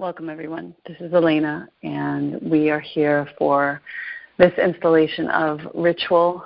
Welcome, 0.00 0.28
everyone. 0.28 0.74
This 0.88 0.96
is 0.98 1.14
Elena, 1.14 1.68
and 1.84 2.42
we 2.42 2.68
are 2.68 2.80
here 2.80 3.28
for 3.38 3.80
this 4.38 4.52
installation 4.58 5.28
of 5.28 5.60
ritual. 5.72 6.44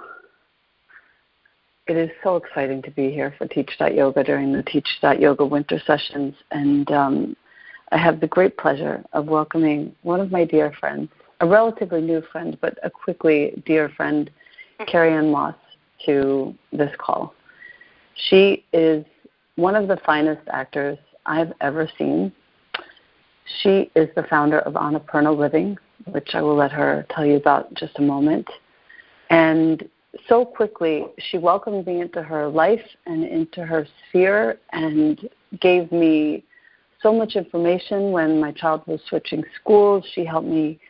It 1.86 1.96
is 1.96 2.10
so 2.22 2.36
exciting 2.36 2.82
to 2.82 2.90
be 2.90 3.10
here 3.10 3.34
for 3.38 3.48
Teach.yoga 3.48 4.22
during 4.22 4.52
the 4.52 4.62
Teach.yoga 4.64 5.46
winter 5.46 5.80
sessions, 5.86 6.34
and 6.50 6.92
um, 6.92 7.36
I 7.90 7.96
have 7.96 8.20
the 8.20 8.26
great 8.26 8.58
pleasure 8.58 9.02
of 9.14 9.28
welcoming 9.28 9.96
one 10.02 10.20
of 10.20 10.30
my 10.30 10.44
dear 10.44 10.70
friends, 10.78 11.08
a 11.40 11.46
relatively 11.46 12.02
new 12.02 12.20
friend, 12.30 12.58
but 12.60 12.78
a 12.82 12.90
quickly 12.90 13.62
dear 13.64 13.88
friend, 13.88 14.30
Carrie-Anne 14.86 15.30
Moss, 15.30 15.56
to 16.04 16.54
this 16.70 16.92
call. 16.98 17.32
She 18.28 18.66
is 18.74 19.06
one 19.56 19.74
of 19.74 19.88
the 19.88 19.96
finest 20.04 20.46
actors 20.48 20.98
I've 21.24 21.54
ever 21.62 21.90
seen 21.96 22.30
she 23.62 23.90
is 23.94 24.08
the 24.14 24.24
founder 24.24 24.60
of 24.60 24.74
Annapurna 24.74 25.36
Living, 25.36 25.76
which 26.06 26.34
I 26.34 26.42
will 26.42 26.56
let 26.56 26.72
her 26.72 27.06
tell 27.10 27.24
you 27.24 27.36
about 27.36 27.72
just 27.74 27.98
a 27.98 28.02
moment. 28.02 28.48
And 29.30 29.88
so 30.28 30.44
quickly, 30.44 31.06
she 31.18 31.38
welcomed 31.38 31.86
me 31.86 32.00
into 32.00 32.22
her 32.22 32.48
life 32.48 32.84
and 33.06 33.24
into 33.24 33.64
her 33.64 33.86
sphere 34.08 34.58
and 34.72 35.28
gave 35.60 35.90
me 35.92 36.44
so 37.02 37.12
much 37.12 37.36
information 37.36 38.10
when 38.10 38.40
my 38.40 38.52
child 38.52 38.82
was 38.86 39.00
switching 39.08 39.44
schools. 39.60 40.04
She 40.14 40.24
helped 40.24 40.48
me 40.48 40.80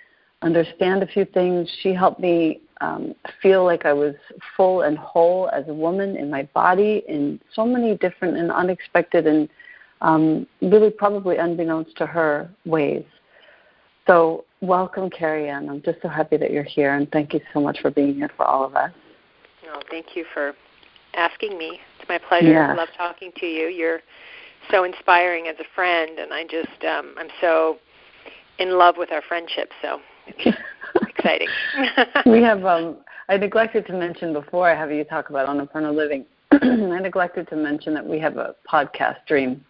understand 0.43 1.03
a 1.03 1.07
few 1.07 1.25
things. 1.25 1.69
She 1.83 1.93
helped 1.93 2.21
me 2.21 2.61
um, 2.81 3.15
feel 3.43 3.65
like 3.65 3.85
I 3.85 3.93
was 3.93 4.15
full 4.57 4.83
and 4.83 4.97
whole 4.97 5.51
as 5.53 5.69
a 5.69 5.75
woman 5.75 6.17
in 6.17 6.31
my 6.31 6.45
body 6.55 7.03
in 7.09 7.41
so 7.53 7.67
many 7.67 7.97
different 7.97 8.37
and 8.37 8.51
unexpected 8.51 9.27
and 9.27 9.49
um, 10.01 10.47
really 10.63 10.91
probably 10.91 11.37
unbeknownst 11.37 11.97
to 11.97 12.07
her 12.07 12.51
ways. 12.65 13.05
So, 14.07 14.45
welcome, 14.61 15.11
Carrie-Anne. 15.11 15.69
I'm 15.69 15.83
just 15.83 16.01
so 16.01 16.09
happy 16.09 16.37
that 16.39 16.51
you're 16.51 16.63
here, 16.63 16.95
and 16.95 17.11
thank 17.11 17.35
you 17.35 17.41
so 17.53 17.61
much 17.61 17.81
for 17.81 17.91
being 17.91 18.15
here 18.15 18.31
for 18.37 18.47
all 18.47 18.65
of 18.65 18.75
us. 18.75 18.91
Oh, 19.71 19.83
thank 19.91 20.17
you 20.17 20.25
for 20.33 20.55
asking 21.15 21.59
me. 21.59 21.81
It's 21.99 22.09
my 22.09 22.19
pleasure. 22.19 22.53
Yes. 22.53 22.71
I 22.71 22.75
love 22.75 22.89
talking 22.97 23.33
to 23.37 23.47
you. 23.47 23.69
You're 23.69 24.01
so 24.71 24.85
inspiring 24.85 25.49
as 25.49 25.57
a 25.61 25.65
friend, 25.75 26.19
and 26.19 26.33
I 26.33 26.45
just 26.45 26.85
um, 26.85 27.15
I'm 27.19 27.29
so 27.41 27.79
in 28.59 28.79
love 28.79 28.97
with 28.97 29.13
our 29.13 29.23
friendship. 29.23 29.71
So 29.83 30.01
exciting. 31.09 31.49
we 32.27 32.43
have. 32.43 32.65
Um, 32.65 32.99
I 33.29 33.37
neglected 33.37 33.87
to 33.89 33.93
mention 33.93 34.33
before 34.33 34.71
I 34.71 34.75
have 34.75 34.91
you 34.91 35.05
talk 35.05 35.29
about 35.29 35.49
Annapurna 35.49 35.95
Living. 35.95 36.25
I 36.53 37.01
neglected 37.01 37.49
to 37.49 37.57
mention 37.57 37.93
that 37.95 38.07
we 38.07 38.19
have 38.21 38.39
a 38.39 38.55
podcast 38.71 39.17
dream 39.27 39.63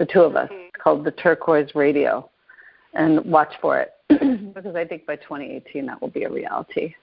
the 0.00 0.06
two 0.06 0.22
of 0.22 0.34
us, 0.34 0.48
mm-hmm. 0.50 0.82
called 0.82 1.04
the 1.04 1.12
Turquoise 1.12 1.74
Radio, 1.74 2.28
and 2.94 3.24
watch 3.24 3.52
for 3.60 3.78
it 3.78 3.92
because 4.54 4.74
I 4.74 4.84
think 4.84 5.06
by 5.06 5.14
2018 5.16 5.86
that 5.86 6.00
will 6.00 6.08
be 6.08 6.24
a 6.24 6.30
reality. 6.30 6.94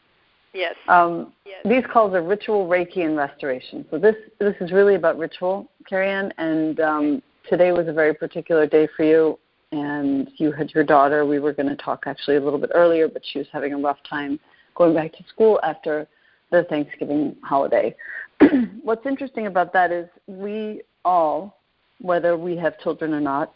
Yes. 0.54 0.74
Um, 0.90 1.32
yes. 1.46 1.60
These 1.64 1.84
calls 1.94 2.14
are 2.16 2.24
ritual, 2.24 2.68
Reiki, 2.68 3.06
and 3.06 3.16
restoration. 3.16 3.86
So 3.92 4.00
this 4.00 4.16
this 4.40 4.56
is 4.60 4.72
really 4.72 4.96
about 4.96 5.18
ritual, 5.18 5.70
Carrie-Anne, 5.88 6.34
and 6.40 6.80
um, 6.80 7.24
today 7.48 7.72
was 7.72 7.88
a 7.88 7.94
very 7.94 8.14
particular 8.14 8.66
day 8.66 8.90
for 8.98 9.04
you. 9.06 9.40
And 9.72 10.30
you 10.38 10.52
had 10.54 10.72
your 10.72 10.86
daughter. 10.86 11.26
We 11.26 11.40
were 11.40 11.54
going 11.54 11.70
to 11.70 11.76
talk 11.76 12.06
actually 12.08 12.38
a 12.38 12.42
little 12.42 12.60
bit 12.60 12.72
earlier, 12.74 13.08
but 13.10 13.22
she 13.32 13.38
was 13.38 13.48
having 13.52 13.74
a 13.74 13.78
rough 13.78 13.98
time 14.10 14.40
going 14.76 14.96
back 14.96 15.12
to 15.12 15.24
school 15.30 15.60
after 15.62 16.08
the 16.52 16.64
Thanksgiving 16.64 17.36
holiday. 17.44 17.94
What's 18.82 19.06
interesting 19.06 19.48
about 19.48 19.74
that 19.74 19.92
is 19.92 20.08
we 20.26 20.82
all 21.04 21.57
whether 22.02 22.38
we 22.38 22.56
have 22.58 22.80
children 22.80 23.14
or 23.14 23.22
not, 23.22 23.54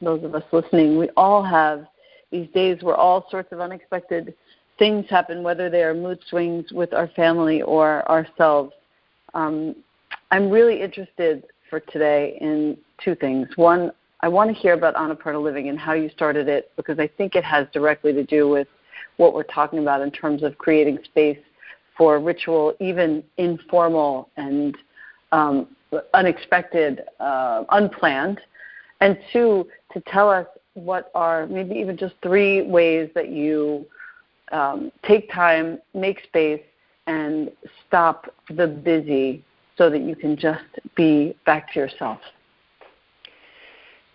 those 0.00 0.22
of 0.24 0.34
us 0.34 0.44
listening, 0.52 0.98
we 0.98 1.08
all 1.16 1.42
have 1.42 1.86
these 2.30 2.48
days 2.50 2.82
where 2.82 2.96
all 2.96 3.26
sorts 3.30 3.52
of 3.52 3.60
unexpected 3.60 4.34
things 4.78 5.06
happen, 5.08 5.42
whether 5.42 5.70
they 5.70 5.82
are 5.82 5.94
mood 5.94 6.18
swings 6.28 6.72
with 6.72 6.92
our 6.92 7.08
family 7.08 7.62
or 7.62 8.08
ourselves. 8.10 8.72
Um, 9.34 9.76
I'm 10.30 10.50
really 10.50 10.80
interested 10.80 11.44
for 11.70 11.80
today 11.80 12.38
in 12.40 12.76
two 13.02 13.14
things. 13.14 13.48
One, 13.56 13.92
I 14.20 14.28
want 14.28 14.50
to 14.50 14.54
hear 14.54 14.72
about 14.72 14.94
Annapurna 14.94 15.42
Living 15.42 15.68
and 15.68 15.78
how 15.78 15.92
you 15.92 16.08
started 16.10 16.48
it 16.48 16.72
because 16.76 16.98
I 16.98 17.06
think 17.06 17.34
it 17.34 17.44
has 17.44 17.66
directly 17.72 18.12
to 18.14 18.24
do 18.24 18.48
with 18.48 18.66
what 19.16 19.34
we're 19.34 19.44
talking 19.44 19.80
about 19.80 20.00
in 20.00 20.10
terms 20.10 20.42
of 20.42 20.58
creating 20.58 20.98
space 21.04 21.38
for 21.96 22.18
ritual, 22.18 22.74
even 22.80 23.22
informal 23.36 24.28
and 24.36 24.76
um, 25.30 25.68
unexpected, 26.14 27.02
uh, 27.20 27.64
unplanned, 27.70 28.40
and 29.00 29.18
two, 29.32 29.66
to 29.92 30.00
tell 30.02 30.30
us 30.30 30.46
what 30.74 31.10
are 31.14 31.46
maybe 31.46 31.74
even 31.74 31.96
just 31.96 32.14
three 32.22 32.62
ways 32.62 33.08
that 33.14 33.28
you 33.28 33.86
um, 34.52 34.90
take 35.06 35.30
time, 35.32 35.78
make 35.94 36.22
space, 36.24 36.60
and 37.06 37.50
stop 37.86 38.32
the 38.50 38.66
busy 38.66 39.44
so 39.76 39.90
that 39.90 40.02
you 40.02 40.14
can 40.14 40.36
just 40.36 40.64
be 40.96 41.36
back 41.44 41.72
to 41.72 41.78
yourself. 41.78 42.18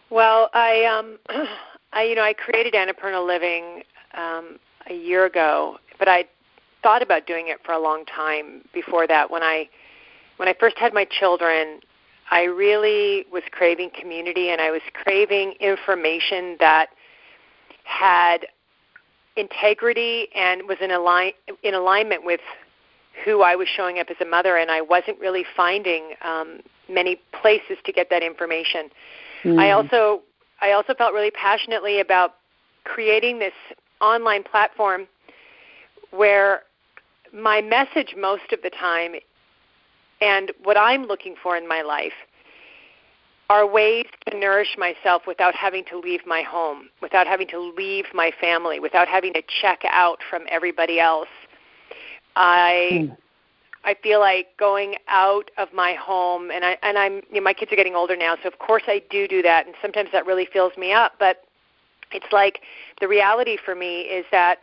Well, 0.09 0.49
I, 0.53 0.85
um, 0.85 1.19
I 1.93 2.03
you 2.03 2.15
know, 2.15 2.23
I 2.23 2.33
created 2.33 2.73
Annapurna 2.73 3.25
Living 3.25 3.83
um, 4.15 4.59
a 4.89 4.93
year 4.93 5.25
ago, 5.25 5.77
but 5.97 6.07
I 6.07 6.25
thought 6.81 7.01
about 7.01 7.27
doing 7.27 7.49
it 7.49 7.59
for 7.63 7.73
a 7.73 7.79
long 7.79 8.05
time 8.05 8.63
before 8.73 9.07
that. 9.07 9.29
When 9.29 9.43
I 9.43 9.69
when 10.39 10.47
I 10.47 10.55
first 10.57 10.77
had 10.77 10.93
my 10.93 11.05
children, 11.05 11.81
I 12.31 12.43
really 12.43 13.25
was 13.29 13.43
craving 13.51 13.91
community 13.99 14.51
and 14.51 14.61
I 14.61 14.71
was 14.71 14.81
craving 14.93 15.55
information 15.59 16.55
that 16.61 16.87
had 17.83 18.47
integrity 19.35 20.29
and 20.33 20.61
was 20.65 20.77
in 20.79 20.91
align 20.91 21.33
in 21.63 21.73
alignment 21.73 22.23
with 22.23 22.39
who 23.25 23.41
I 23.41 23.57
was 23.57 23.67
showing 23.67 23.99
up 23.99 24.07
as 24.09 24.15
a 24.21 24.25
mother 24.25 24.55
and 24.55 24.71
I 24.71 24.79
wasn't 24.79 25.19
really 25.19 25.43
finding 25.57 26.13
um, 26.21 26.61
many 26.87 27.19
places 27.41 27.77
to 27.85 27.91
get 27.91 28.09
that 28.09 28.23
information. 28.23 28.89
Mm. 29.43 29.59
I 29.59 29.71
also 29.71 30.21
I 30.61 30.71
also 30.71 30.93
felt 30.93 31.13
really 31.13 31.31
passionately 31.31 31.99
about 31.99 32.35
creating 32.85 33.39
this 33.39 33.53
online 33.99 34.43
platform 34.43 35.05
where 36.11 36.61
my 37.33 37.61
message 37.61 38.15
most 38.17 38.53
of 38.53 38.61
the 38.61 38.69
time 38.69 39.15
and 40.21 40.51
what 40.63 40.77
I'm 40.77 41.03
looking 41.03 41.35
for 41.41 41.55
in 41.57 41.67
my 41.67 41.81
life 41.81 42.13
are 43.49 43.65
ways 43.65 44.05
to 44.27 44.37
nourish 44.37 44.75
myself 44.77 45.23
without 45.25 45.55
having 45.55 45.83
to 45.85 45.97
leave 45.97 46.21
my 46.25 46.41
home, 46.43 46.89
without 47.01 47.25
having 47.25 47.47
to 47.47 47.59
leave 47.59 48.05
my 48.13 48.31
family, 48.39 48.79
without 48.79 49.07
having 49.07 49.33
to 49.33 49.41
check 49.61 49.81
out 49.89 50.19
from 50.29 50.43
everybody 50.49 50.99
else. 50.99 51.29
I 52.35 52.89
mm. 52.91 53.17
I 53.83 53.95
feel 54.03 54.19
like 54.19 54.57
going 54.57 54.95
out 55.07 55.49
of 55.57 55.69
my 55.73 55.93
home, 55.93 56.51
and 56.51 56.63
I 56.63 56.77
and 56.83 56.97
I'm 56.97 57.15
you 57.29 57.35
know, 57.35 57.41
my 57.41 57.53
kids 57.53 57.71
are 57.71 57.75
getting 57.75 57.95
older 57.95 58.15
now, 58.15 58.35
so 58.41 58.47
of 58.47 58.59
course 58.59 58.83
I 58.87 59.01
do 59.09 59.27
do 59.27 59.41
that, 59.41 59.65
and 59.65 59.75
sometimes 59.81 60.09
that 60.11 60.25
really 60.25 60.47
fills 60.51 60.75
me 60.77 60.93
up. 60.93 61.13
But 61.17 61.43
it's 62.11 62.31
like 62.31 62.61
the 63.01 63.07
reality 63.07 63.57
for 63.63 63.73
me 63.75 64.01
is 64.01 64.25
that 64.31 64.59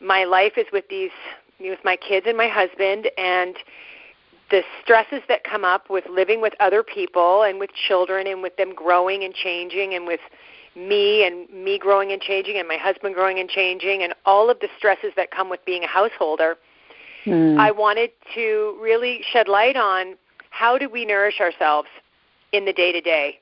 my 0.00 0.24
life 0.24 0.54
is 0.56 0.66
with 0.72 0.88
these 0.88 1.10
with 1.58 1.78
my 1.84 1.96
kids 1.96 2.26
and 2.28 2.36
my 2.36 2.48
husband, 2.48 3.10
and 3.16 3.56
the 4.50 4.62
stresses 4.82 5.22
that 5.28 5.44
come 5.44 5.64
up 5.64 5.88
with 5.88 6.04
living 6.10 6.40
with 6.40 6.54
other 6.60 6.82
people 6.82 7.42
and 7.42 7.58
with 7.58 7.70
children 7.72 8.26
and 8.26 8.42
with 8.42 8.56
them 8.56 8.74
growing 8.74 9.24
and 9.24 9.34
changing 9.34 9.94
and 9.94 10.06
with 10.06 10.20
me 10.76 11.24
and 11.24 11.48
me 11.50 11.78
growing 11.78 12.12
and 12.12 12.20
changing 12.20 12.58
and 12.58 12.68
my 12.68 12.76
husband 12.76 13.14
growing 13.14 13.38
and 13.38 13.48
changing 13.48 14.02
and 14.02 14.14
all 14.24 14.50
of 14.50 14.58
the 14.60 14.68
stresses 14.76 15.12
that 15.16 15.30
come 15.30 15.48
with 15.48 15.64
being 15.64 15.82
a 15.82 15.86
householder 15.86 16.56
mm. 17.24 17.58
i 17.58 17.70
wanted 17.70 18.10
to 18.34 18.76
really 18.80 19.20
shed 19.32 19.48
light 19.48 19.76
on 19.76 20.14
how 20.50 20.78
do 20.78 20.88
we 20.88 21.04
nourish 21.04 21.40
ourselves 21.40 21.88
in 22.52 22.64
the 22.64 22.72
day 22.72 22.92
to 22.92 23.00
day 23.00 23.38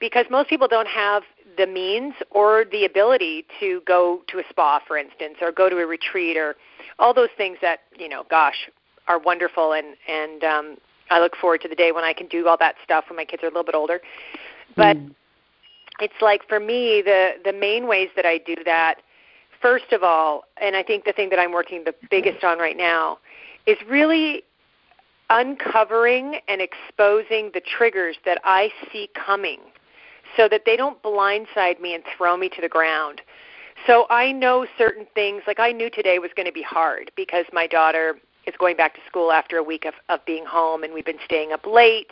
because 0.00 0.26
most 0.28 0.48
people 0.48 0.68
don't 0.68 0.88
have 0.88 1.22
the 1.56 1.66
means 1.66 2.14
or 2.30 2.64
the 2.72 2.84
ability 2.84 3.46
to 3.60 3.80
go 3.86 4.20
to 4.26 4.38
a 4.38 4.42
spa 4.50 4.80
for 4.86 4.96
instance 4.98 5.36
or 5.40 5.52
go 5.52 5.68
to 5.68 5.78
a 5.78 5.86
retreat 5.86 6.36
or 6.36 6.56
all 6.98 7.14
those 7.14 7.30
things 7.36 7.58
that 7.62 7.80
you 7.96 8.08
know 8.08 8.24
gosh 8.28 8.68
are 9.08 9.18
wonderful, 9.18 9.72
and 9.72 9.96
and 10.08 10.44
um, 10.44 10.76
I 11.10 11.20
look 11.20 11.36
forward 11.36 11.60
to 11.62 11.68
the 11.68 11.74
day 11.74 11.92
when 11.92 12.04
I 12.04 12.12
can 12.12 12.26
do 12.28 12.48
all 12.48 12.56
that 12.58 12.76
stuff 12.84 13.04
when 13.08 13.16
my 13.16 13.24
kids 13.24 13.42
are 13.42 13.46
a 13.46 13.50
little 13.50 13.64
bit 13.64 13.74
older. 13.74 14.00
But 14.76 14.96
mm. 14.96 15.14
it's 16.00 16.20
like 16.20 16.46
for 16.48 16.60
me, 16.60 17.02
the 17.04 17.32
the 17.44 17.52
main 17.52 17.86
ways 17.86 18.08
that 18.16 18.26
I 18.26 18.38
do 18.38 18.56
that, 18.64 18.96
first 19.60 19.92
of 19.92 20.02
all, 20.02 20.44
and 20.60 20.76
I 20.76 20.82
think 20.82 21.04
the 21.04 21.12
thing 21.12 21.30
that 21.30 21.38
I'm 21.38 21.52
working 21.52 21.84
the 21.84 21.94
biggest 22.10 22.44
on 22.44 22.58
right 22.58 22.76
now, 22.76 23.18
is 23.66 23.76
really 23.88 24.42
uncovering 25.30 26.36
and 26.48 26.60
exposing 26.60 27.50
the 27.52 27.60
triggers 27.60 28.16
that 28.24 28.40
I 28.44 28.70
see 28.92 29.08
coming 29.14 29.58
so 30.36 30.48
that 30.48 30.62
they 30.64 30.76
don't 30.76 31.02
blindside 31.02 31.80
me 31.80 31.94
and 31.94 32.04
throw 32.16 32.36
me 32.36 32.48
to 32.50 32.60
the 32.60 32.68
ground. 32.68 33.22
So 33.86 34.06
I 34.08 34.32
know 34.32 34.66
certain 34.78 35.06
things, 35.14 35.42
like 35.46 35.60
I 35.60 35.72
knew 35.72 35.90
today 35.90 36.18
was 36.18 36.30
going 36.34 36.46
to 36.46 36.52
be 36.52 36.62
hard 36.62 37.10
because 37.16 37.44
my 37.52 37.66
daughter 37.66 38.16
is 38.46 38.54
going 38.58 38.76
back 38.76 38.94
to 38.94 39.00
school 39.06 39.32
after 39.32 39.56
a 39.56 39.62
week 39.62 39.84
of, 39.84 39.94
of 40.08 40.24
being 40.24 40.44
home, 40.44 40.84
and 40.84 40.92
we've 40.92 41.04
been 41.04 41.18
staying 41.24 41.52
up 41.52 41.66
late, 41.66 42.10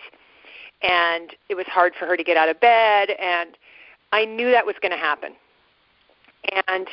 and 0.83 1.31
it 1.49 1.55
was 1.55 1.67
hard 1.67 1.95
for 1.99 2.07
her 2.07 2.17
to 2.17 2.25
get 2.25 2.37
out 2.37 2.49
of 2.49 2.61
bed, 2.61 3.11
and 3.21 3.57
I 4.13 4.25
knew 4.25 4.51
that 4.51 4.65
was 4.65 4.77
going 4.81 4.93
to 4.93 4.99
happen. 4.99 5.33
and 6.67 6.89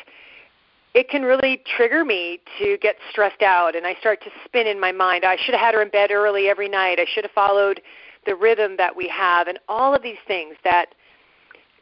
it 0.93 1.09
can 1.09 1.23
really 1.23 1.61
trigger 1.77 2.03
me 2.03 2.39
to 2.59 2.77
get 2.81 2.97
stressed 3.09 3.41
out 3.41 3.75
and 3.75 3.87
I 3.87 3.95
start 3.95 4.21
to 4.23 4.29
spin 4.43 4.67
in 4.67 4.79
my 4.79 4.91
mind. 4.91 5.23
I 5.23 5.37
should 5.37 5.53
have 5.53 5.61
had 5.61 5.73
her 5.73 5.81
in 5.81 5.89
bed 5.89 6.11
early 6.11 6.49
every 6.49 6.67
night. 6.67 6.99
I 6.99 7.05
should 7.05 7.23
have 7.23 7.31
followed 7.31 7.81
the 8.25 8.35
rhythm 8.35 8.75
that 8.77 8.95
we 8.95 9.07
have 9.07 9.47
and 9.47 9.57
all 9.69 9.95
of 9.95 10.03
these 10.03 10.17
things 10.27 10.55
that 10.63 10.87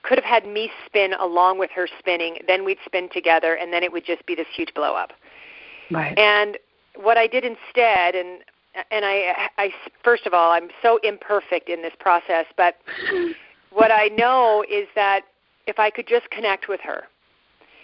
could 0.04 0.18
have 0.18 0.26
had 0.26 0.48
me 0.48 0.72
spin 0.86 1.14
along 1.14 1.60
with 1.60 1.70
her 1.72 1.88
spinning, 1.98 2.38
then 2.48 2.64
we'd 2.64 2.78
spin 2.86 3.10
together 3.12 3.56
and 3.56 3.74
then 3.74 3.84
it 3.84 3.92
would 3.92 4.06
just 4.06 4.26
be 4.26 4.36
this 4.36 4.48
huge 4.56 4.74
blow 4.74 4.94
up. 4.94 5.12
Right. 5.92 6.18
And 6.18 6.58
what 7.02 7.18
I 7.18 7.28
did 7.28 7.44
instead 7.44 8.16
and 8.16 8.40
and 8.92 9.04
I 9.04 9.50
I 9.58 9.72
first 10.04 10.26
of 10.26 10.34
all, 10.34 10.52
I'm 10.52 10.70
so 10.82 11.00
imperfect 11.04 11.70
in 11.70 11.82
this 11.82 11.94
process, 12.00 12.46
but 12.56 12.78
what 13.72 13.92
I 13.92 14.08
know 14.10 14.64
is 14.70 14.88
that 14.96 15.22
if 15.68 15.80
I 15.80 15.90
could 15.90 16.08
just 16.08 16.30
connect 16.30 16.68
with 16.68 16.82
her 16.82 17.04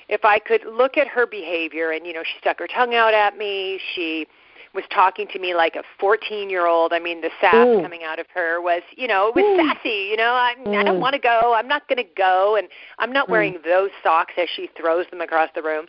if 0.08 0.24
I 0.24 0.40
could 0.40 0.62
look 0.66 0.98
at 0.98 1.08
her 1.08 1.26
behavior 1.26 1.92
and 1.92 2.06
you 2.06 2.14
know 2.14 2.24
she 2.24 2.38
stuck 2.40 2.60
her 2.60 2.68
tongue 2.68 2.94
out 2.94 3.14
at 3.14 3.38
me, 3.38 3.80
she 3.96 4.28
was 4.74 4.84
talking 4.94 5.26
to 5.32 5.40
me 5.40 5.56
like 5.56 5.76
a 5.76 5.84
14 6.00 6.50
year 6.50 6.68
old. 6.68 6.92
I 6.94 7.00
mean, 7.00 7.22
the 7.22 7.30
sass 7.40 7.56
Ooh. 7.56 7.82
coming 7.82 8.04
out 8.04 8.20
of 8.20 8.28
her 8.34 8.62
was, 8.62 8.82
you 8.96 9.08
know, 9.08 9.30
it 9.30 9.36
was 9.36 9.46
Ooh. 9.46 9.58
sassy. 9.58 10.10
You 10.12 10.18
know, 10.18 10.34
I, 10.34 10.54
mm. 10.60 10.78
I 10.78 10.84
don't 10.84 10.98
mm. 10.98 11.02
want 11.02 11.14
to 11.14 11.20
go. 11.20 11.54
I'm 11.56 11.68
not 11.68 11.88
going 11.88 11.98
to 11.98 12.10
go, 12.16 12.58
and 12.58 12.68
I'm 13.00 13.14
not 13.14 13.28
mm. 13.28 13.32
wearing 13.32 13.58
those 13.64 13.90
socks 14.04 14.34
as 14.38 14.50
she 14.54 14.70
throws 14.80 15.06
them 15.12 15.22
across 15.22 15.50
the 15.56 15.64
room. 15.64 15.86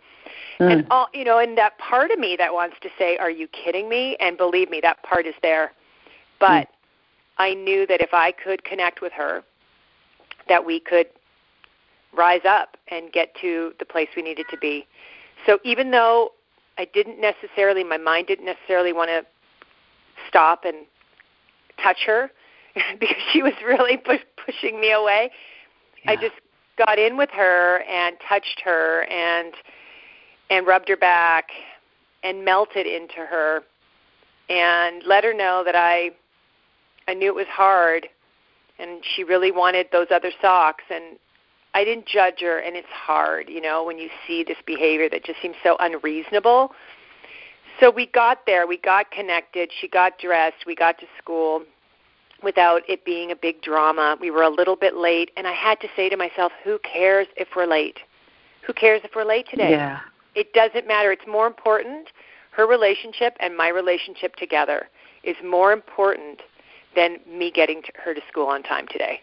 Mm. 0.59 0.71
And 0.71 0.87
all, 0.89 1.07
you 1.13 1.23
know, 1.23 1.39
and 1.39 1.57
that 1.57 1.77
part 1.77 2.11
of 2.11 2.19
me 2.19 2.35
that 2.37 2.53
wants 2.53 2.77
to 2.81 2.89
say, 2.97 3.17
"Are 3.17 3.31
you 3.31 3.47
kidding 3.47 3.89
me?" 3.89 4.15
And 4.19 4.37
believe 4.37 4.69
me, 4.69 4.79
that 4.81 5.01
part 5.03 5.25
is 5.25 5.35
there. 5.41 5.71
But 6.39 6.67
mm. 6.67 6.71
I 7.37 7.53
knew 7.53 7.85
that 7.87 8.01
if 8.01 8.13
I 8.13 8.31
could 8.31 8.63
connect 8.63 9.01
with 9.01 9.13
her, 9.13 9.43
that 10.47 10.65
we 10.65 10.79
could 10.79 11.07
rise 12.13 12.45
up 12.47 12.77
and 12.89 13.11
get 13.11 13.35
to 13.41 13.73
the 13.79 13.85
place 13.85 14.07
we 14.15 14.21
needed 14.21 14.45
to 14.49 14.57
be. 14.57 14.87
So 15.45 15.59
even 15.63 15.91
though 15.91 16.31
I 16.77 16.85
didn't 16.85 17.19
necessarily, 17.19 17.83
my 17.83 17.97
mind 17.97 18.27
didn't 18.27 18.45
necessarily 18.45 18.93
want 18.93 19.09
to 19.09 19.25
stop 20.27 20.65
and 20.65 20.85
touch 21.81 21.97
her 22.05 22.31
because 22.99 23.15
she 23.31 23.43
was 23.43 23.53
really 23.65 23.97
push, 24.05 24.21
pushing 24.43 24.79
me 24.79 24.91
away. 24.91 25.31
Yeah. 26.05 26.11
I 26.11 26.15
just 26.15 26.35
got 26.77 26.99
in 26.99 27.17
with 27.17 27.29
her 27.31 27.81
and 27.83 28.15
touched 28.27 28.61
her 28.63 29.03
and 29.09 29.53
and 30.49 30.65
rubbed 30.65 30.89
her 30.89 30.97
back 30.97 31.49
and 32.23 32.43
melted 32.43 32.85
into 32.87 33.17
her 33.17 33.63
and 34.49 35.03
let 35.05 35.23
her 35.23 35.33
know 35.33 35.63
that 35.65 35.75
I 35.75 36.11
I 37.07 37.13
knew 37.13 37.27
it 37.27 37.35
was 37.35 37.47
hard 37.47 38.07
and 38.79 39.03
she 39.15 39.23
really 39.23 39.51
wanted 39.51 39.87
those 39.91 40.07
other 40.11 40.31
socks 40.41 40.83
and 40.89 41.17
I 41.77 41.83
didn't 41.83 42.07
judge 42.07 42.39
her, 42.41 42.57
and 42.57 42.75
it's 42.75 42.87
hard, 42.87 43.49
you 43.49 43.61
know, 43.61 43.83
when 43.83 43.99
you 43.99 44.09
see 44.25 44.43
this 44.43 44.57
behavior 44.65 45.09
that 45.09 45.23
just 45.23 45.39
seems 45.43 45.55
so 45.61 45.77
unreasonable. 45.79 46.71
So 47.79 47.91
we 47.91 48.07
got 48.07 48.47
there, 48.47 48.65
we 48.65 48.77
got 48.77 49.11
connected, 49.11 49.69
she 49.79 49.87
got 49.87 50.17
dressed, 50.17 50.65
we 50.65 50.73
got 50.73 50.97
to 50.97 51.05
school 51.21 51.61
without 52.41 52.81
it 52.89 53.05
being 53.05 53.29
a 53.29 53.35
big 53.35 53.61
drama. 53.61 54.17
We 54.19 54.31
were 54.31 54.41
a 54.41 54.49
little 54.49 54.75
bit 54.75 54.95
late, 54.95 55.29
and 55.37 55.45
I 55.45 55.53
had 55.53 55.79
to 55.81 55.87
say 55.95 56.09
to 56.09 56.17
myself, 56.17 56.51
who 56.63 56.79
cares 56.79 57.27
if 57.35 57.49
we're 57.55 57.67
late? 57.67 57.99
Who 58.65 58.73
cares 58.73 59.01
if 59.03 59.11
we're 59.15 59.23
late 59.23 59.45
today? 59.47 59.71
Yeah. 59.71 59.99
It 60.37 60.53
doesn't 60.53 60.87
matter. 60.87 61.11
It's 61.11 61.25
more 61.27 61.47
important. 61.47 62.09
Her 62.51 62.67
relationship 62.67 63.35
and 63.39 63.57
my 63.57 63.69
relationship 63.69 64.35
together 64.35 64.87
is 65.23 65.35
more 65.43 65.73
important 65.73 66.43
than 66.95 67.17
me 67.27 67.51
getting 67.51 67.81
to 67.81 67.91
her 67.95 68.13
to 68.13 68.21
school 68.29 68.45
on 68.45 68.61
time 68.61 68.85
today. 68.91 69.19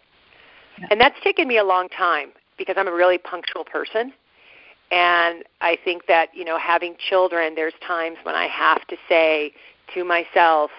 Yeah. 0.81 0.88
And 0.90 1.00
that's 1.00 1.14
taken 1.22 1.46
me 1.46 1.58
a 1.58 1.64
long 1.64 1.88
time 1.88 2.31
because 2.58 2.75
I'm 2.76 2.88
a 2.88 2.93
really 2.93 3.19
punctual 3.19 3.64
person. 3.64 4.12
And 4.90 5.44
I 5.61 5.78
think 5.84 6.06
that, 6.08 6.31
you 6.34 6.44
know, 6.44 6.58
having 6.58 6.96
children, 7.08 7.55
there's 7.55 7.75
times 7.87 8.17
when 8.25 8.34
I 8.34 8.49
have 8.49 8.84
to 8.88 8.96
say 9.08 9.52
to 9.94 10.05
myself, 10.05 10.72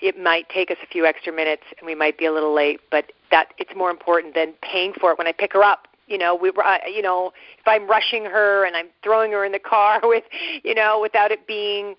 it 0.00 0.18
might 0.18 0.48
take 0.48 0.70
us 0.70 0.78
a 0.82 0.86
few 0.86 1.04
extra 1.04 1.34
minutes 1.34 1.64
and 1.78 1.86
we 1.86 1.94
might 1.94 2.16
be 2.16 2.24
a 2.24 2.32
little 2.32 2.54
late, 2.54 2.80
but 2.90 3.12
that 3.30 3.48
it's 3.58 3.76
more 3.76 3.90
important 3.90 4.34
than 4.34 4.54
paying 4.62 4.94
for 4.98 5.12
it 5.12 5.18
when 5.18 5.26
I 5.26 5.32
pick 5.32 5.52
her 5.52 5.62
up. 5.62 5.86
You 6.12 6.18
know, 6.18 6.34
we, 6.34 6.52
you 6.94 7.02
know, 7.02 7.32
if 7.58 7.66
I'm 7.66 7.88
rushing 7.88 8.24
her 8.26 8.66
and 8.66 8.76
I'm 8.76 8.88
throwing 9.02 9.32
her 9.32 9.44
in 9.44 9.52
the 9.52 9.58
car 9.58 9.98
with, 10.04 10.24
you 10.62 10.74
know, 10.74 11.00
without 11.00 11.32
it 11.32 11.46
being 11.46 11.94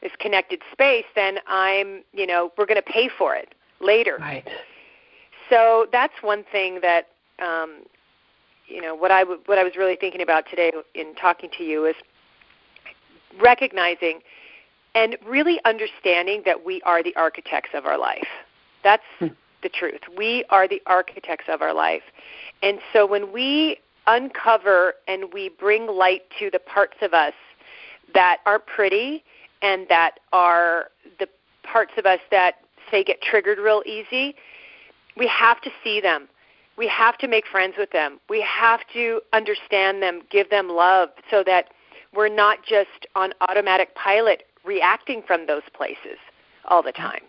this 0.00 0.12
connected 0.18 0.60
space, 0.72 1.04
then 1.14 1.38
I'm, 1.46 2.02
you 2.12 2.26
know, 2.26 2.50
we're 2.56 2.66
going 2.66 2.82
to 2.82 2.92
pay 2.92 3.08
for 3.16 3.34
it 3.36 3.54
later. 3.80 4.16
Right. 4.18 4.48
So 5.50 5.86
that's 5.92 6.14
one 6.22 6.44
thing 6.50 6.80
that 6.80 7.08
um, 7.38 7.82
you 8.66 8.80
know 8.80 8.94
what 8.94 9.10
I 9.10 9.20
w- 9.20 9.40
what 9.46 9.58
I 9.58 9.64
was 9.64 9.76
really 9.76 9.96
thinking 9.96 10.22
about 10.22 10.44
today 10.48 10.72
in 10.94 11.14
talking 11.14 11.50
to 11.58 11.64
you 11.64 11.84
is 11.84 11.96
recognizing 13.40 14.20
and 14.94 15.16
really 15.26 15.60
understanding 15.64 16.42
that 16.46 16.64
we 16.64 16.80
are 16.82 17.02
the 17.02 17.14
architects 17.16 17.70
of 17.74 17.86
our 17.86 17.98
life. 17.98 18.26
That's 18.82 19.02
hmm. 19.18 19.28
The 19.62 19.68
truth. 19.68 20.00
We 20.16 20.44
are 20.50 20.68
the 20.68 20.82
architects 20.86 21.46
of 21.48 21.62
our 21.62 21.74
life. 21.74 22.02
And 22.62 22.78
so 22.92 23.06
when 23.06 23.32
we 23.32 23.78
uncover 24.06 24.94
and 25.08 25.32
we 25.32 25.48
bring 25.48 25.86
light 25.86 26.22
to 26.38 26.50
the 26.50 26.58
parts 26.58 26.96
of 27.02 27.14
us 27.14 27.34
that 28.14 28.38
are 28.46 28.58
pretty 28.58 29.22
and 29.62 29.86
that 29.88 30.20
are 30.32 30.86
the 31.18 31.28
parts 31.62 31.92
of 31.96 32.06
us 32.06 32.20
that 32.30 32.56
say 32.90 33.04
get 33.04 33.22
triggered 33.22 33.58
real 33.58 33.82
easy, 33.86 34.34
we 35.16 35.26
have 35.28 35.60
to 35.60 35.70
see 35.84 36.00
them 36.00 36.28
we 36.76 36.88
have 36.88 37.18
to 37.18 37.28
make 37.28 37.46
friends 37.46 37.74
with 37.78 37.90
them. 37.90 38.18
We 38.28 38.40
have 38.42 38.80
to 38.94 39.20
understand 39.32 40.02
them, 40.02 40.22
give 40.30 40.50
them 40.50 40.68
love 40.68 41.10
so 41.30 41.42
that 41.44 41.66
we're 42.14 42.28
not 42.28 42.58
just 42.64 43.06
on 43.14 43.32
automatic 43.48 43.94
pilot 43.94 44.44
reacting 44.64 45.22
from 45.26 45.46
those 45.46 45.62
places 45.74 46.18
all 46.66 46.82
the 46.82 46.92
time. 46.92 47.22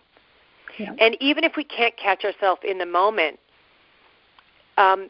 Yeah. 0.78 0.94
And 0.98 1.16
even 1.20 1.44
if 1.44 1.52
we 1.56 1.64
can't 1.64 1.96
catch 1.96 2.24
ourselves 2.24 2.60
in 2.64 2.78
the 2.78 2.86
moment, 2.86 3.38
um, 4.76 5.08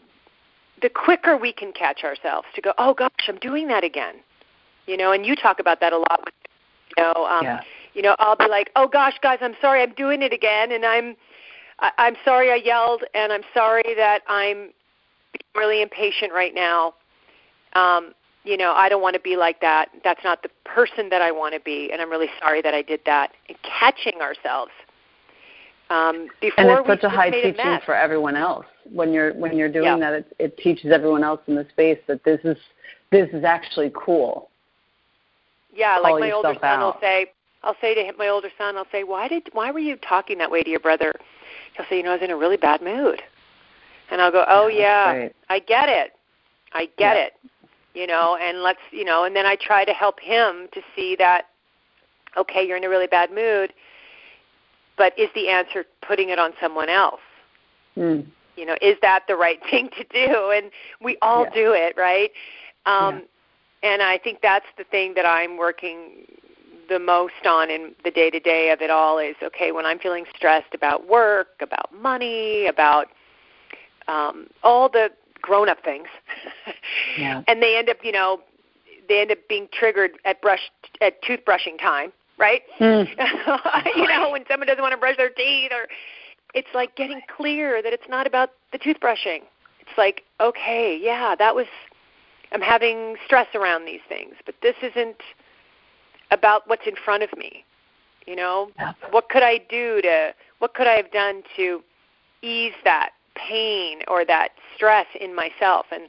the 0.82 0.88
quicker 0.88 1.36
we 1.36 1.52
can 1.52 1.72
catch 1.72 2.04
ourselves 2.04 2.46
to 2.54 2.60
go, 2.60 2.72
oh 2.78 2.94
gosh, 2.94 3.10
I'm 3.28 3.38
doing 3.38 3.68
that 3.68 3.84
again. 3.84 4.16
You 4.86 4.96
know, 4.96 5.12
and 5.12 5.24
you 5.24 5.34
talk 5.34 5.60
about 5.60 5.80
that 5.80 5.92
a 5.92 5.98
lot. 5.98 6.20
With, 6.24 6.34
you 6.96 7.02
know, 7.02 7.26
um, 7.26 7.44
yeah. 7.44 7.60
you 7.94 8.02
know, 8.02 8.14
I'll 8.18 8.36
be 8.36 8.48
like, 8.48 8.70
oh 8.76 8.86
gosh, 8.86 9.14
guys, 9.22 9.38
I'm 9.40 9.54
sorry, 9.60 9.82
I'm 9.82 9.94
doing 9.94 10.22
it 10.22 10.32
again, 10.32 10.72
and 10.72 10.84
I'm 10.84 11.16
I, 11.78 11.90
I'm 11.98 12.16
sorry 12.24 12.50
I 12.50 12.56
yelled, 12.56 13.02
and 13.14 13.32
I'm 13.32 13.42
sorry 13.52 13.94
that 13.96 14.22
I'm 14.28 14.70
really 15.54 15.82
impatient 15.82 16.32
right 16.32 16.54
now. 16.54 16.94
Um, 17.74 18.12
you 18.44 18.56
know, 18.56 18.72
I 18.72 18.88
don't 18.88 19.02
want 19.02 19.14
to 19.14 19.20
be 19.20 19.36
like 19.36 19.60
that. 19.62 19.88
That's 20.04 20.22
not 20.22 20.42
the 20.42 20.50
person 20.64 21.08
that 21.08 21.22
I 21.22 21.32
want 21.32 21.54
to 21.54 21.60
be, 21.60 21.90
and 21.92 22.02
I'm 22.02 22.10
really 22.10 22.28
sorry 22.40 22.60
that 22.62 22.74
I 22.74 22.82
did 22.82 23.00
that. 23.06 23.32
And 23.48 23.56
catching 23.62 24.20
ourselves 24.20 24.72
um, 25.94 26.28
before 26.40 26.64
and 26.64 26.70
it's 26.70 26.88
such 26.88 27.04
a 27.04 27.08
high 27.08 27.30
teaching 27.30 27.60
a 27.60 27.80
for 27.84 27.94
everyone 27.94 28.36
else 28.36 28.66
when 28.90 29.12
you're 29.12 29.32
when 29.34 29.56
you're 29.56 29.72
doing 29.72 30.00
that. 30.00 30.12
It, 30.12 30.36
it 30.38 30.56
teaches 30.58 30.90
everyone 30.92 31.22
else 31.22 31.40
in 31.46 31.54
the 31.54 31.66
space 31.70 31.98
that 32.08 32.24
this 32.24 32.40
is 32.44 32.56
this 33.10 33.28
is 33.32 33.44
actually 33.44 33.92
cool. 33.94 34.50
Yeah, 35.74 35.94
Call 35.94 36.02
like 36.02 36.20
my 36.20 36.30
older 36.32 36.54
son 36.54 36.64
out. 36.64 36.94
will 36.94 37.00
say, 37.00 37.26
I'll 37.62 37.76
say 37.80 37.94
to 37.94 38.02
him, 38.02 38.14
my 38.18 38.28
older 38.28 38.50
son, 38.56 38.76
I'll 38.76 38.86
say, 38.92 39.04
why 39.04 39.28
did 39.28 39.48
why 39.52 39.70
were 39.70 39.78
you 39.78 39.96
talking 39.96 40.38
that 40.38 40.50
way 40.50 40.62
to 40.62 40.70
your 40.70 40.80
brother? 40.80 41.12
he'll 41.76 41.86
say, 41.88 41.96
you 41.98 42.02
know, 42.02 42.10
I 42.10 42.14
was 42.14 42.22
in 42.22 42.30
a 42.30 42.36
really 42.36 42.56
bad 42.56 42.82
mood. 42.82 43.22
And 44.10 44.20
I'll 44.20 44.32
go, 44.32 44.44
oh 44.48 44.68
yeah, 44.68 45.14
yeah 45.14 45.28
I 45.48 45.58
get 45.60 45.88
it. 45.88 46.12
I 46.72 46.86
get 46.98 47.16
yeah. 47.16 47.24
it. 47.24 47.32
You 47.94 48.06
know, 48.06 48.36
and 48.40 48.62
let's, 48.62 48.80
you 48.90 49.04
know, 49.04 49.24
and 49.24 49.36
then 49.36 49.46
I 49.46 49.56
try 49.60 49.84
to 49.84 49.92
help 49.92 50.18
him 50.18 50.68
to 50.72 50.80
see 50.96 51.14
that, 51.16 51.46
okay, 52.36 52.66
you're 52.66 52.76
in 52.76 52.84
a 52.84 52.88
really 52.88 53.06
bad 53.06 53.30
mood, 53.30 53.72
but 54.96 55.18
is 55.18 55.28
the 55.34 55.48
answer 55.48 55.84
putting 56.06 56.28
it 56.28 56.38
on 56.38 56.52
someone 56.60 56.88
else? 56.88 57.20
Mm. 57.96 58.26
You 58.56 58.66
know, 58.66 58.76
is 58.80 58.96
that 59.02 59.24
the 59.28 59.36
right 59.36 59.60
thing 59.70 59.90
to 59.96 60.04
do? 60.04 60.50
And 60.50 60.70
we 61.00 61.16
all 61.22 61.44
yeah. 61.44 61.54
do 61.54 61.72
it, 61.72 61.96
right? 61.96 62.30
Um, 62.86 63.22
yeah. 63.82 63.92
And 63.92 64.02
I 64.02 64.18
think 64.18 64.38
that's 64.40 64.66
the 64.78 64.84
thing 64.84 65.14
that 65.14 65.26
I'm 65.26 65.58
working 65.58 66.26
the 66.88 66.98
most 66.98 67.46
on 67.46 67.70
in 67.70 67.94
the 68.04 68.10
day 68.10 68.30
to 68.30 68.40
day 68.40 68.70
of 68.70 68.80
it 68.80 68.90
all 68.90 69.18
is 69.18 69.36
okay 69.42 69.72
when 69.72 69.86
I'm 69.86 69.98
feeling 69.98 70.24
stressed 70.36 70.74
about 70.74 71.08
work, 71.08 71.48
about 71.60 71.90
money, 71.94 72.66
about 72.66 73.08
um, 74.08 74.48
all 74.62 74.88
the 74.88 75.10
grown 75.40 75.68
up 75.68 75.82
things, 75.84 76.08
yeah. 77.18 77.42
and 77.46 77.62
they 77.62 77.76
end 77.76 77.90
up, 77.90 77.98
you 78.02 78.12
know, 78.12 78.40
they 79.08 79.20
end 79.20 79.30
up 79.30 79.38
being 79.48 79.68
triggered 79.72 80.12
at 80.24 80.40
brush 80.40 80.70
at 81.00 81.22
toothbrushing 81.22 81.78
time, 81.78 82.12
right? 82.38 82.62
Mm. 82.80 83.08
you 83.96 84.08
know, 84.08 84.30
when 84.30 84.44
someone 84.50 84.66
doesn't 84.66 84.82
want 84.82 84.92
to 84.92 84.98
brush 84.98 85.16
their 85.16 85.30
teeth, 85.30 85.70
or 85.72 85.86
it's 86.54 86.68
like 86.74 86.96
getting 86.96 87.20
clear 87.36 87.82
that 87.82 87.92
it's 87.92 88.08
not 88.08 88.26
about 88.26 88.50
the 88.72 88.78
toothbrushing. 88.78 89.42
It's 89.80 89.98
like, 89.98 90.22
okay, 90.40 90.98
yeah, 91.00 91.34
that 91.36 91.54
was. 91.54 91.66
I'm 92.52 92.60
having 92.60 93.16
stress 93.24 93.48
around 93.54 93.84
these 93.84 94.02
things, 94.08 94.34
but 94.46 94.54
this 94.62 94.76
isn't 94.80 95.16
about 96.30 96.68
what's 96.68 96.86
in 96.86 96.94
front 96.94 97.22
of 97.24 97.36
me. 97.36 97.64
You 98.26 98.36
know, 98.36 98.70
yeah. 98.76 98.92
what 99.10 99.28
could 99.28 99.42
I 99.42 99.58
do 99.68 100.00
to 100.02 100.34
what 100.58 100.74
could 100.74 100.86
I 100.86 100.94
have 100.94 101.10
done 101.10 101.42
to 101.56 101.82
ease 102.42 102.72
that 102.84 103.10
pain 103.34 104.00
or 104.08 104.24
that 104.24 104.50
stress 104.76 105.06
in 105.20 105.34
myself 105.34 105.86
and 105.90 106.08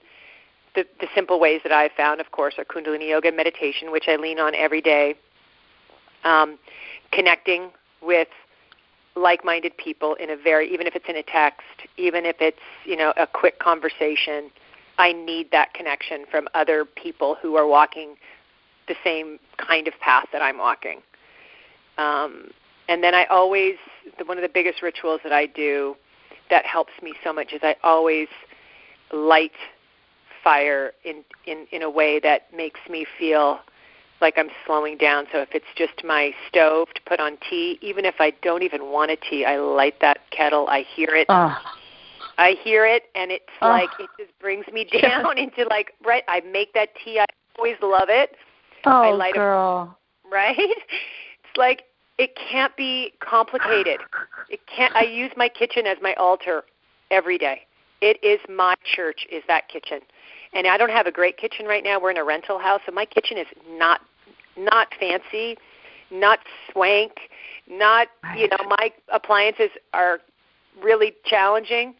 the, 0.75 0.85
the 0.99 1.07
simple 1.15 1.39
ways 1.39 1.61
that 1.63 1.71
I've 1.71 1.93
found, 1.93 2.21
of 2.21 2.31
course, 2.31 2.55
are 2.57 2.65
Kundalini 2.65 3.09
yoga 3.09 3.29
and 3.29 3.37
meditation, 3.37 3.91
which 3.91 4.05
I 4.07 4.17
lean 4.17 4.39
on 4.39 4.53
every 4.53 4.81
day. 4.81 5.15
Um, 6.25 6.59
connecting 7.11 7.69
with 8.01 8.27
like-minded 9.15 9.77
people 9.77 10.15
in 10.15 10.31
a 10.31 10.35
very, 10.35 10.71
even 10.73 10.87
if 10.87 10.95
it's 10.95 11.05
in 11.07 11.15
a 11.15 11.23
text, 11.23 11.61
even 11.97 12.25
if 12.25 12.35
it's 12.39 12.59
you 12.85 12.97
know 12.97 13.13
a 13.17 13.25
quick 13.25 13.59
conversation. 13.59 14.51
I 14.97 15.11
need 15.11 15.51
that 15.51 15.73
connection 15.73 16.25
from 16.31 16.47
other 16.53 16.85
people 16.85 17.35
who 17.41 17.55
are 17.57 17.67
walking 17.67 18.15
the 18.87 18.95
same 19.03 19.39
kind 19.57 19.87
of 19.87 19.93
path 19.99 20.27
that 20.31 20.41
I'm 20.41 20.57
walking. 20.57 21.01
Um, 21.97 22.51
and 22.87 23.03
then 23.03 23.15
I 23.15 23.25
always, 23.25 23.75
the, 24.17 24.25
one 24.25 24.37
of 24.37 24.41
the 24.41 24.49
biggest 24.53 24.81
rituals 24.81 25.21
that 25.23 25.33
I 25.33 25.47
do 25.47 25.95
that 26.49 26.65
helps 26.65 26.93
me 27.01 27.13
so 27.23 27.33
much 27.33 27.51
is 27.53 27.59
I 27.63 27.75
always 27.83 28.27
light 29.11 29.51
fire 30.43 30.91
in 31.03 31.23
in 31.47 31.65
in 31.71 31.81
a 31.81 31.89
way 31.89 32.19
that 32.19 32.53
makes 32.55 32.79
me 32.89 33.05
feel 33.17 33.59
like 34.25 34.39
I'm 34.39 34.49
slowing 34.65 34.97
down. 34.97 35.27
So 35.31 35.39
if 35.39 35.49
it's 35.51 35.65
just 35.77 36.03
my 36.03 36.31
stove 36.47 36.87
to 36.95 37.01
put 37.05 37.19
on 37.19 37.37
tea, 37.47 37.77
even 37.83 38.05
if 38.05 38.15
I 38.17 38.31
don't 38.41 38.63
even 38.63 38.91
want 38.91 39.11
a 39.11 39.17
tea, 39.17 39.45
I 39.45 39.59
light 39.59 40.01
that 40.01 40.17
kettle. 40.31 40.67
I 40.67 40.83
hear 40.95 41.09
it. 41.13 41.27
Oh. 41.29 41.55
I 42.39 42.55
hear 42.63 42.87
it, 42.87 43.03
and 43.13 43.29
it's 43.29 43.45
oh. 43.61 43.67
like 43.67 43.89
it 43.99 44.09
just 44.19 44.37
brings 44.39 44.65
me 44.73 44.89
down 45.01 45.37
into 45.37 45.65
like 45.69 45.93
right. 46.03 46.23
I 46.27 46.41
make 46.41 46.73
that 46.73 46.89
tea. 47.03 47.19
I 47.19 47.25
always 47.59 47.75
love 47.83 48.09
it. 48.09 48.31
Oh, 48.85 49.03
I 49.03 49.11
light 49.11 49.35
girl. 49.35 49.95
A, 50.25 50.29
right? 50.29 50.57
It's 51.47 51.57
like 51.59 51.83
it 52.17 52.31
can't 52.51 52.75
be 52.75 53.13
complicated. 53.19 53.99
It 54.49 54.59
can't. 54.65 54.93
I 54.95 55.03
use 55.03 55.31
my 55.37 55.47
kitchen 55.47 55.85
as 55.85 55.97
my 56.01 56.15
altar 56.15 56.63
every 57.11 57.37
day. 57.37 57.61
It 58.01 58.21
is 58.23 58.39
my 58.49 58.73
church. 58.95 59.27
Is 59.31 59.43
that 59.47 59.69
kitchen? 59.69 59.99
And 60.53 60.65
I 60.65 60.77
don't 60.77 60.89
have 60.89 61.05
a 61.05 61.11
great 61.11 61.37
kitchen 61.37 61.67
right 61.67 61.83
now. 61.83 62.01
We're 62.01 62.11
in 62.11 62.17
a 62.17 62.25
rental 62.25 62.57
house, 62.57 62.81
so 62.85 62.91
my 62.91 63.05
kitchen 63.05 63.37
is 63.37 63.47
not 63.77 64.01
not 64.57 64.87
fancy, 64.99 65.57
not 66.11 66.39
swank, 66.71 67.13
not 67.67 68.07
you 68.37 68.47
know 68.47 68.57
my 68.67 68.91
appliances 69.11 69.69
are 69.93 70.19
really 70.81 71.13
challenging. 71.25 71.95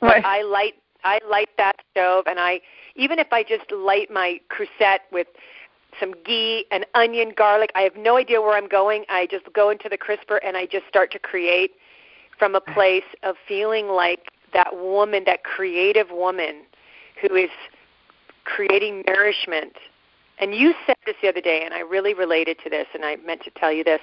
But 0.00 0.06
right. 0.06 0.24
I 0.24 0.42
light 0.42 0.74
I 1.04 1.20
light 1.28 1.50
that 1.58 1.76
stove, 1.90 2.24
and 2.26 2.38
I 2.38 2.60
even 2.96 3.18
if 3.18 3.28
I 3.32 3.42
just 3.42 3.70
light 3.70 4.10
my 4.10 4.40
Creuset 4.50 5.00
with 5.10 5.28
some 6.00 6.14
ghee, 6.24 6.64
and 6.70 6.86
onion, 6.94 7.32
garlic. 7.36 7.70
I 7.74 7.82
have 7.82 7.96
no 7.96 8.16
idea 8.16 8.40
where 8.40 8.56
I'm 8.56 8.68
going. 8.68 9.04
I 9.08 9.26
just 9.30 9.44
go 9.52 9.70
into 9.70 9.88
the 9.88 9.96
crisper 9.96 10.38
and 10.38 10.56
I 10.56 10.66
just 10.66 10.86
start 10.88 11.12
to 11.12 11.18
create 11.18 11.72
from 12.38 12.54
a 12.54 12.60
place 12.60 13.04
of 13.22 13.36
feeling 13.46 13.88
like 13.88 14.32
that 14.54 14.74
woman, 14.74 15.24
that 15.26 15.44
creative 15.44 16.10
woman 16.10 16.62
who 17.20 17.34
is 17.34 17.50
creating 18.44 19.04
nourishment. 19.06 19.74
And 20.42 20.52
you 20.52 20.74
said 20.86 20.96
this 21.06 21.14
the 21.22 21.28
other 21.28 21.40
day, 21.40 21.62
and 21.64 21.72
I 21.72 21.80
really 21.80 22.14
related 22.14 22.58
to 22.64 22.68
this, 22.68 22.88
and 22.94 23.04
I 23.04 23.14
meant 23.24 23.44
to 23.44 23.50
tell 23.50 23.72
you 23.72 23.84
this 23.84 24.00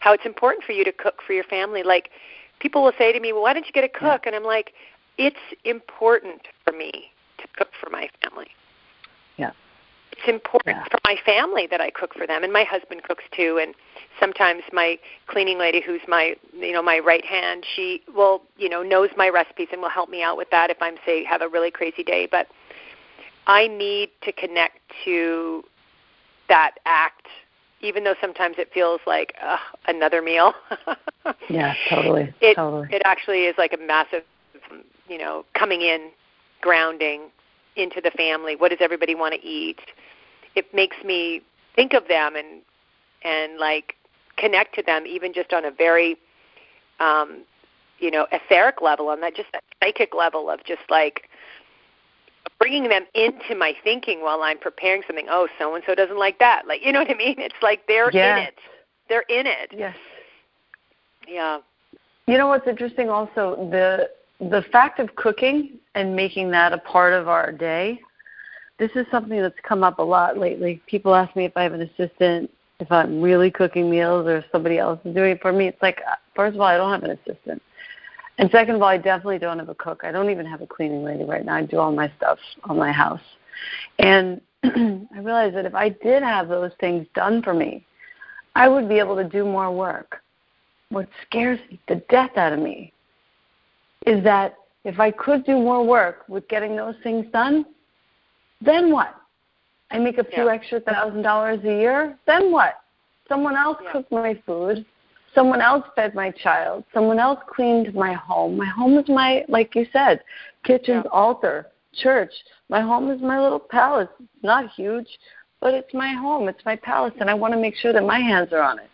how 0.00 0.12
it's 0.12 0.26
important 0.26 0.64
for 0.64 0.72
you 0.72 0.84
to 0.84 0.90
cook 0.90 1.22
for 1.24 1.32
your 1.34 1.44
family. 1.44 1.84
Like, 1.84 2.10
people 2.58 2.82
will 2.82 2.92
say 2.98 3.12
to 3.12 3.20
me, 3.20 3.32
Well, 3.32 3.42
why 3.42 3.52
don't 3.52 3.64
you 3.64 3.72
get 3.72 3.84
a 3.84 3.88
cook? 3.88 4.22
Yeah. 4.24 4.26
And 4.26 4.34
I'm 4.34 4.42
like, 4.42 4.72
It's 5.18 5.36
important 5.64 6.48
for 6.64 6.72
me 6.72 7.12
to 7.38 7.46
cook 7.56 7.68
for 7.80 7.90
my 7.90 8.08
family. 8.20 8.48
Yeah 9.36 9.52
it's 10.18 10.28
important 10.28 10.76
yeah. 10.76 10.84
for 10.90 10.98
my 11.04 11.16
family 11.24 11.66
that 11.70 11.80
I 11.80 11.90
cook 11.90 12.14
for 12.14 12.26
them, 12.26 12.42
and 12.42 12.52
my 12.52 12.64
husband 12.64 13.02
cooks 13.04 13.24
too. 13.34 13.58
And 13.62 13.74
sometimes 14.18 14.62
my 14.72 14.98
cleaning 15.26 15.58
lady, 15.58 15.80
who's 15.84 16.00
my 16.08 16.34
you 16.52 16.72
know 16.72 16.82
my 16.82 16.98
right 16.98 17.24
hand, 17.24 17.64
she 17.76 18.02
will 18.14 18.42
you 18.56 18.68
know 18.68 18.82
knows 18.82 19.10
my 19.16 19.28
recipes 19.28 19.68
and 19.72 19.80
will 19.80 19.90
help 19.90 20.10
me 20.10 20.22
out 20.22 20.36
with 20.36 20.50
that 20.50 20.70
if 20.70 20.78
I'm 20.80 20.96
say 21.06 21.24
have 21.24 21.42
a 21.42 21.48
really 21.48 21.70
crazy 21.70 22.02
day. 22.02 22.26
But 22.30 22.48
I 23.48 23.66
need 23.66 24.10
to 24.22 24.32
connect 24.32 24.78
to 25.04 25.64
that 26.48 26.76
act, 26.86 27.26
even 27.80 28.04
though 28.04 28.14
sometimes 28.20 28.56
it 28.58 28.72
feels 28.72 29.00
like 29.06 29.34
uh, 29.42 29.56
another 29.86 30.22
meal. 30.22 30.52
yeah, 31.50 31.74
totally. 31.90 32.32
It 32.40 32.54
totally. 32.54 32.88
it 32.90 33.02
actually 33.04 33.44
is 33.44 33.56
like 33.58 33.72
a 33.72 33.78
massive 33.78 34.22
you 35.08 35.18
know 35.18 35.44
coming 35.54 35.82
in, 35.82 36.10
grounding 36.60 37.22
into 37.74 38.00
the 38.00 38.10
family. 38.12 38.54
What 38.54 38.70
does 38.70 38.80
everybody 38.80 39.14
want 39.14 39.34
to 39.34 39.44
eat? 39.44 39.80
it 40.58 40.74
makes 40.74 40.96
me 41.04 41.40
think 41.76 41.94
of 41.94 42.08
them 42.08 42.34
and 42.34 42.62
and 43.22 43.58
like 43.58 43.94
connect 44.36 44.74
to 44.74 44.82
them 44.82 45.06
even 45.06 45.32
just 45.32 45.52
on 45.52 45.64
a 45.64 45.70
very 45.70 46.16
um 47.00 47.44
you 48.00 48.10
know 48.10 48.26
etheric 48.32 48.82
level 48.82 49.08
on 49.08 49.20
that 49.20 49.34
just 49.34 49.50
that 49.52 49.62
psychic 49.80 50.14
level 50.14 50.50
of 50.50 50.62
just 50.64 50.82
like 50.90 51.27
bringing 52.58 52.88
them 52.88 53.04
into 53.14 53.54
my 53.56 53.74
thinking 53.84 54.22
while 54.22 54.42
I'm 54.42 54.58
preparing 54.58 55.02
something. 55.06 55.26
Oh, 55.30 55.48
so 55.58 55.74
and 55.74 55.84
so 55.86 55.94
doesn't 55.94 56.18
like 56.18 56.38
that. 56.38 56.66
Like, 56.66 56.84
you 56.84 56.92
know 56.92 57.00
what 57.00 57.10
I 57.10 57.14
mean? 57.14 57.36
It's 57.38 57.54
like 57.62 57.86
they're 57.86 58.10
yeah. 58.12 58.36
in 58.36 58.42
it. 58.44 58.54
They're 59.08 59.24
in 59.28 59.46
it. 59.46 59.72
Yes. 59.76 59.96
Yeah. 61.26 61.58
You 62.26 62.36
know 62.36 62.48
what's 62.48 62.66
interesting 62.66 63.08
also 63.08 63.68
the 63.70 64.10
the 64.40 64.62
fact 64.70 65.00
of 65.00 65.14
cooking 65.16 65.78
and 65.94 66.14
making 66.14 66.50
that 66.50 66.72
a 66.72 66.78
part 66.78 67.12
of 67.12 67.26
our 67.26 67.50
day 67.50 68.00
this 68.78 68.90
is 68.94 69.06
something 69.10 69.40
that's 69.40 69.58
come 69.62 69.82
up 69.82 69.98
a 69.98 70.02
lot 70.02 70.38
lately. 70.38 70.80
People 70.86 71.14
ask 71.14 71.34
me 71.34 71.44
if 71.44 71.56
I 71.56 71.64
have 71.64 71.72
an 71.72 71.82
assistant, 71.82 72.50
if 72.78 72.90
I'm 72.92 73.20
really 73.20 73.50
cooking 73.50 73.90
meals, 73.90 74.26
or 74.26 74.38
if 74.38 74.44
somebody 74.52 74.78
else 74.78 75.00
is 75.04 75.14
doing 75.14 75.32
it 75.32 75.42
for 75.42 75.52
me. 75.52 75.66
It's 75.66 75.82
like, 75.82 76.00
uh, 76.08 76.14
first 76.34 76.54
of 76.54 76.60
all, 76.60 76.68
I 76.68 76.76
don't 76.76 76.92
have 76.92 77.02
an 77.02 77.18
assistant. 77.18 77.60
And 78.38 78.48
second 78.52 78.76
of 78.76 78.82
all, 78.82 78.88
I 78.88 78.98
definitely 78.98 79.38
don't 79.38 79.58
have 79.58 79.68
a 79.68 79.74
cook. 79.74 80.02
I 80.04 80.12
don't 80.12 80.30
even 80.30 80.46
have 80.46 80.62
a 80.62 80.66
cleaning 80.66 81.02
lady 81.02 81.24
right 81.24 81.44
now. 81.44 81.56
I 81.56 81.62
do 81.62 81.78
all 81.78 81.92
my 81.92 82.10
stuff 82.16 82.38
on 82.64 82.78
my 82.78 82.92
house. 82.92 83.20
And 83.98 84.40
I 84.64 85.18
realized 85.20 85.56
that 85.56 85.66
if 85.66 85.74
I 85.74 85.88
did 85.88 86.22
have 86.22 86.48
those 86.48 86.70
things 86.78 87.06
done 87.14 87.42
for 87.42 87.52
me, 87.52 87.84
I 88.54 88.68
would 88.68 88.88
be 88.88 88.98
able 88.98 89.16
to 89.16 89.24
do 89.24 89.44
more 89.44 89.74
work. 89.74 90.22
What 90.90 91.08
scares 91.26 91.58
the 91.88 91.96
death 92.08 92.36
out 92.36 92.52
of 92.52 92.60
me 92.60 92.92
is 94.06 94.22
that 94.24 94.56
if 94.84 95.00
I 95.00 95.10
could 95.10 95.44
do 95.44 95.56
more 95.56 95.84
work 95.84 96.24
with 96.28 96.48
getting 96.48 96.76
those 96.76 96.94
things 97.02 97.26
done, 97.32 97.66
then 98.60 98.92
what? 98.92 99.14
I 99.90 99.98
make 99.98 100.18
a 100.18 100.24
few 100.24 100.46
yeah. 100.46 100.52
extra 100.52 100.80
thousand 100.80 101.22
dollars 101.22 101.60
a 101.64 101.66
year. 101.66 102.18
Then 102.26 102.52
what? 102.52 102.74
Someone 103.28 103.56
else 103.56 103.78
yeah. 103.82 103.92
cooked 103.92 104.12
my 104.12 104.40
food. 104.46 104.84
Someone 105.38 105.60
else 105.60 105.84
fed 105.94 106.16
my 106.16 106.32
child. 106.32 106.82
Someone 106.92 107.20
else 107.20 107.38
cleaned 107.48 107.94
my 107.94 108.12
home. 108.12 108.56
My 108.56 108.66
home 108.66 108.98
is 108.98 109.08
my, 109.08 109.44
like 109.48 109.72
you 109.76 109.86
said, 109.92 110.20
kitchen's 110.64 111.04
yeah. 111.04 111.10
altar, 111.12 111.68
church. 111.94 112.32
My 112.68 112.80
home 112.80 113.08
is 113.12 113.22
my 113.22 113.40
little 113.40 113.60
palace. 113.60 114.08
It's 114.18 114.42
not 114.42 114.68
huge, 114.72 115.06
but 115.60 115.74
it's 115.74 115.94
my 115.94 116.12
home. 116.12 116.48
It's 116.48 116.64
my 116.64 116.74
palace, 116.74 117.14
and 117.20 117.30
I 117.30 117.34
want 117.34 117.54
to 117.54 117.60
make 117.60 117.76
sure 117.76 117.92
that 117.92 118.02
my 118.02 118.18
hands 118.18 118.52
are 118.52 118.62
on 118.62 118.80
it. 118.80 118.90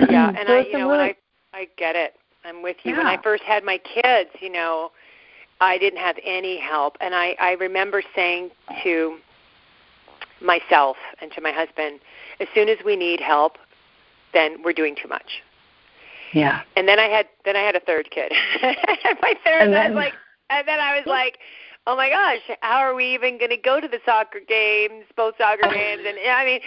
Yeah, 0.08 0.28
and 0.38 0.46
so 0.46 0.54
I, 0.54 0.60
you 0.60 0.72
know, 0.72 0.88
really, 0.88 0.88
when 0.88 1.00
I 1.00 1.16
I 1.58 1.66
get 1.76 1.96
it. 1.96 2.14
I'm 2.44 2.62
with 2.62 2.76
you. 2.84 2.92
Yeah. 2.92 2.98
When 2.98 3.06
I 3.06 3.20
first 3.20 3.42
had 3.42 3.64
my 3.64 3.78
kids, 3.78 4.30
you 4.40 4.50
know, 4.50 4.92
I 5.60 5.78
didn't 5.78 5.98
have 5.98 6.16
any 6.24 6.60
help, 6.60 6.96
and 7.00 7.12
I 7.12 7.34
I 7.40 7.52
remember 7.52 8.02
saying 8.14 8.50
to 8.84 9.18
myself 10.40 10.96
and 11.20 11.32
to 11.32 11.40
my 11.40 11.50
husband, 11.50 11.98
as 12.38 12.46
soon 12.54 12.68
as 12.68 12.78
we 12.84 12.94
need 12.94 13.20
help, 13.20 13.58
then 14.32 14.62
we're 14.64 14.72
doing 14.72 14.94
too 14.94 15.08
much. 15.08 15.42
Yeah. 16.32 16.62
And 16.76 16.88
then 16.88 16.98
I 16.98 17.08
had 17.08 17.26
then 17.44 17.56
I 17.56 17.60
had 17.60 17.76
a 17.76 17.80
third 17.80 18.10
kid. 18.10 18.32
my 18.62 19.34
third 19.44 19.62
and 19.62 19.72
then, 19.72 19.86
I 19.86 19.88
was 19.88 19.96
like 19.96 20.14
and 20.50 20.68
then 20.68 20.80
I 20.80 20.96
was 20.96 21.06
like, 21.06 21.38
Oh 21.86 21.96
my 21.96 22.10
gosh, 22.10 22.56
how 22.60 22.78
are 22.78 22.94
we 22.94 23.12
even 23.14 23.38
gonna 23.38 23.56
go 23.56 23.80
to 23.80 23.88
the 23.88 23.98
soccer 24.04 24.40
games, 24.46 25.04
both 25.16 25.34
soccer 25.38 25.68
games 25.72 26.02
and 26.06 26.18
I 26.28 26.44
mean 26.44 26.60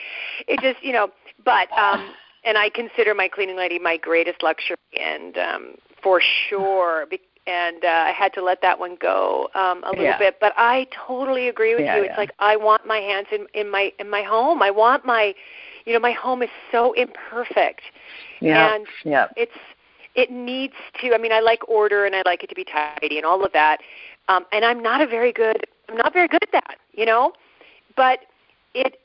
it 0.47 0.59
just 0.61 0.83
you 0.83 0.93
know 0.93 1.09
but 1.43 1.71
um 1.77 2.13
and 2.43 2.57
I 2.57 2.69
consider 2.69 3.13
my 3.13 3.27
cleaning 3.27 3.57
lady 3.57 3.79
my 3.79 3.97
greatest 3.97 4.43
luxury 4.43 4.77
and 4.99 5.37
um 5.37 5.75
for 6.01 6.21
sure 6.21 7.07
and 7.47 7.83
uh, 7.83 7.87
I 7.87 8.11
had 8.11 8.33
to 8.33 8.43
let 8.43 8.61
that 8.61 8.79
one 8.79 8.97
go 8.99 9.49
um, 9.53 9.83
a 9.83 9.89
little 9.89 10.03
yeah. 10.03 10.17
bit. 10.17 10.37
But 10.39 10.53
I 10.57 10.87
totally 11.07 11.47
agree 11.47 11.75
with 11.75 11.85
yeah, 11.85 11.97
you. 11.97 12.03
Yeah. 12.03 12.09
It's 12.09 12.17
like 12.17 12.31
I 12.39 12.55
want 12.55 12.87
my 12.87 12.97
hands 12.97 13.27
in 13.31 13.47
in 13.53 13.69
my 13.69 13.91
in 13.99 14.09
my 14.09 14.23
home. 14.23 14.61
I 14.61 14.71
want 14.71 15.05
my, 15.05 15.35
you 15.85 15.93
know, 15.93 15.99
my 15.99 16.11
home 16.11 16.41
is 16.41 16.49
so 16.71 16.93
imperfect, 16.93 17.81
yeah. 18.41 18.73
and 18.73 18.87
yeah. 19.03 19.27
it's 19.37 19.57
it 20.15 20.31
needs 20.31 20.73
to. 21.01 21.13
I 21.13 21.17
mean, 21.17 21.31
I 21.31 21.39
like 21.39 21.67
order 21.69 22.05
and 22.05 22.15
I 22.15 22.23
like 22.25 22.43
it 22.43 22.47
to 22.47 22.55
be 22.55 22.65
tidy 22.65 23.17
and 23.17 23.25
all 23.25 23.43
of 23.43 23.51
that. 23.53 23.79
Um, 24.27 24.45
and 24.51 24.65
I'm 24.65 24.81
not 24.81 25.01
a 25.01 25.07
very 25.07 25.31
good. 25.31 25.65
I'm 25.89 25.97
not 25.97 26.13
very 26.13 26.27
good 26.27 26.43
at 26.43 26.51
that, 26.51 26.77
you 26.93 27.05
know. 27.05 27.33
But 27.95 28.19
it 28.73 28.99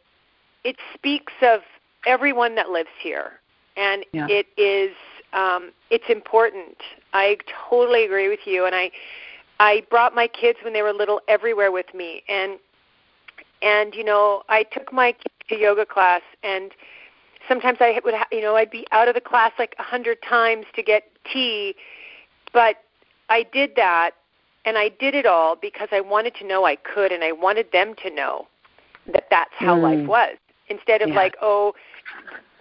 it 0.65 0.77
speaks 0.95 1.33
of 1.43 1.61
everyone 2.07 2.55
that 2.55 2.71
lives 2.71 2.91
here, 3.01 3.33
and 3.77 4.05
yeah. 4.13 4.27
it 4.29 4.47
is 4.57 4.95
um, 5.33 5.73
it's 5.91 6.09
important. 6.09 6.77
I 7.13 7.37
totally 7.69 8.05
agree 8.05 8.29
with 8.29 8.41
you, 8.47 8.65
and 8.65 8.75
I 8.75 8.91
I 9.59 9.83
brought 9.91 10.15
my 10.15 10.27
kids 10.27 10.59
when 10.65 10.73
they 10.73 10.83
were 10.83 10.93
little 10.93 11.21
everywhere 11.29 11.73
with 11.73 11.93
me, 11.95 12.23
and 12.29 12.59
and 13.63 13.95
you 13.95 14.05
know 14.05 14.43
I 14.49 14.65
took 14.65 14.93
my 14.93 15.15
to 15.49 15.57
yoga 15.57 15.87
class, 15.87 16.23
and 16.43 16.73
sometimes 17.49 17.79
I 17.81 18.01
would 18.05 18.15
ha- 18.15 18.29
you 18.33 18.43
know 18.43 18.57
I'd 18.57 18.71
be 18.71 18.87
out 18.93 19.09
of 19.09 19.15
the 19.15 19.21
class 19.21 19.53
like 19.59 19.75
a 19.79 19.83
hundred 19.83 20.19
times 20.23 20.67
to 20.77 20.83
get 20.83 21.05
tea, 21.33 21.75
but 22.53 22.77
I 23.29 23.45
did 23.53 23.73
that 23.77 24.13
and 24.65 24.77
I 24.77 24.89
did 24.89 25.15
it 25.15 25.27
all 25.27 25.57
because 25.57 25.89
I 25.91 26.01
wanted 26.01 26.35
to 26.37 26.47
know 26.47 26.65
I 26.65 26.77
could, 26.77 27.13
and 27.13 27.25
I 27.25 27.33
wanted 27.33 27.73
them 27.73 27.95
to 28.03 28.11
know 28.11 28.47
that 29.13 29.25
that's 29.31 29.53
how 29.55 29.77
mm. 29.77 29.83
life 29.83 30.07
was. 30.07 30.37
Instead 30.69 31.03
of 31.03 31.09
yeah. 31.09 31.15
like, 31.15 31.37
oh, 31.41 31.75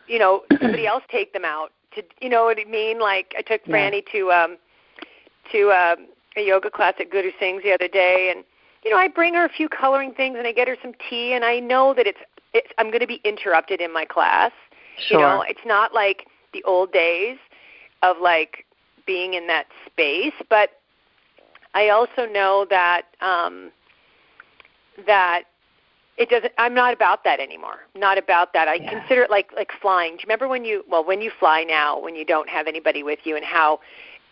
you 0.08 0.20
know, 0.20 0.44
somebody 0.62 0.88
else 0.88 1.04
take 1.12 1.34
them 1.34 1.46
out. 1.46 1.72
To 1.96 2.04
you 2.22 2.30
know 2.30 2.46
what 2.46 2.58
I 2.60 2.70
mean? 2.70 3.00
Like 3.00 3.34
I 3.38 3.42
took 3.42 3.64
Franny 3.66 4.04
to 4.12 4.32
um 4.32 4.58
to 5.52 5.72
um, 5.72 6.08
a 6.38 6.42
yoga 6.42 6.70
class 6.70 6.94
at 7.00 7.10
Guru 7.10 7.32
Singh's 7.40 7.64
the 7.64 7.74
other 7.74 7.88
day, 7.88 8.32
and 8.34 8.46
you 8.84 8.92
know 8.92 8.98
I 8.98 9.08
bring 9.08 9.34
her 9.34 9.46
a 9.46 9.50
few 9.50 9.70
coloring 9.70 10.14
things, 10.14 10.38
and 10.38 10.48
I 10.48 10.52
get 10.52 10.68
her 10.68 10.78
some 10.82 10.94
tea, 11.10 11.34
and 11.34 11.44
I 11.44 11.60
know 11.60 11.94
that 11.94 12.08
it's 12.08 12.20
it's 12.54 12.70
I'm 12.78 12.88
going 12.88 13.02
to 13.02 13.08
be 13.08 13.22
interrupted 13.24 13.82
in 13.82 13.94
my 13.94 14.06
class. 14.06 14.52
Sure. 14.98 15.20
You 15.20 15.26
know, 15.26 15.42
it's 15.48 15.66
not 15.66 15.94
like 15.94 16.28
the 16.54 16.64
old 16.64 16.92
days 16.92 17.38
of 18.02 18.18
like 18.22 18.66
being 19.06 19.34
in 19.34 19.48
that 19.48 19.66
space, 19.86 20.34
but 20.50 20.72
I 21.74 21.90
also 21.90 22.26
know 22.26 22.66
that 22.70 23.04
um, 23.22 23.72
that 25.06 25.44
it 26.18 26.30
doesn't. 26.30 26.54
I'm 26.58 26.74
not 26.74 26.94
about 26.94 27.24
that 27.24 27.40
anymore. 27.40 27.88
Not 27.96 28.18
about 28.18 28.54
that. 28.54 28.68
I 28.68 28.76
yeah. 28.76 29.00
consider 29.00 29.24
it 29.24 29.30
like 29.30 29.52
like 29.56 29.72
flying. 29.82 30.12
Do 30.12 30.18
you 30.18 30.26
remember 30.26 30.48
when 30.48 30.66
you 30.66 30.84
well 30.90 31.04
when 31.04 31.22
you 31.22 31.32
fly 31.40 31.64
now 31.64 32.00
when 32.00 32.16
you 32.16 32.26
don't 32.26 32.50
have 32.50 32.68
anybody 32.68 33.04
with 33.04 33.20
you 33.24 33.36
and 33.36 33.46
how 33.46 33.80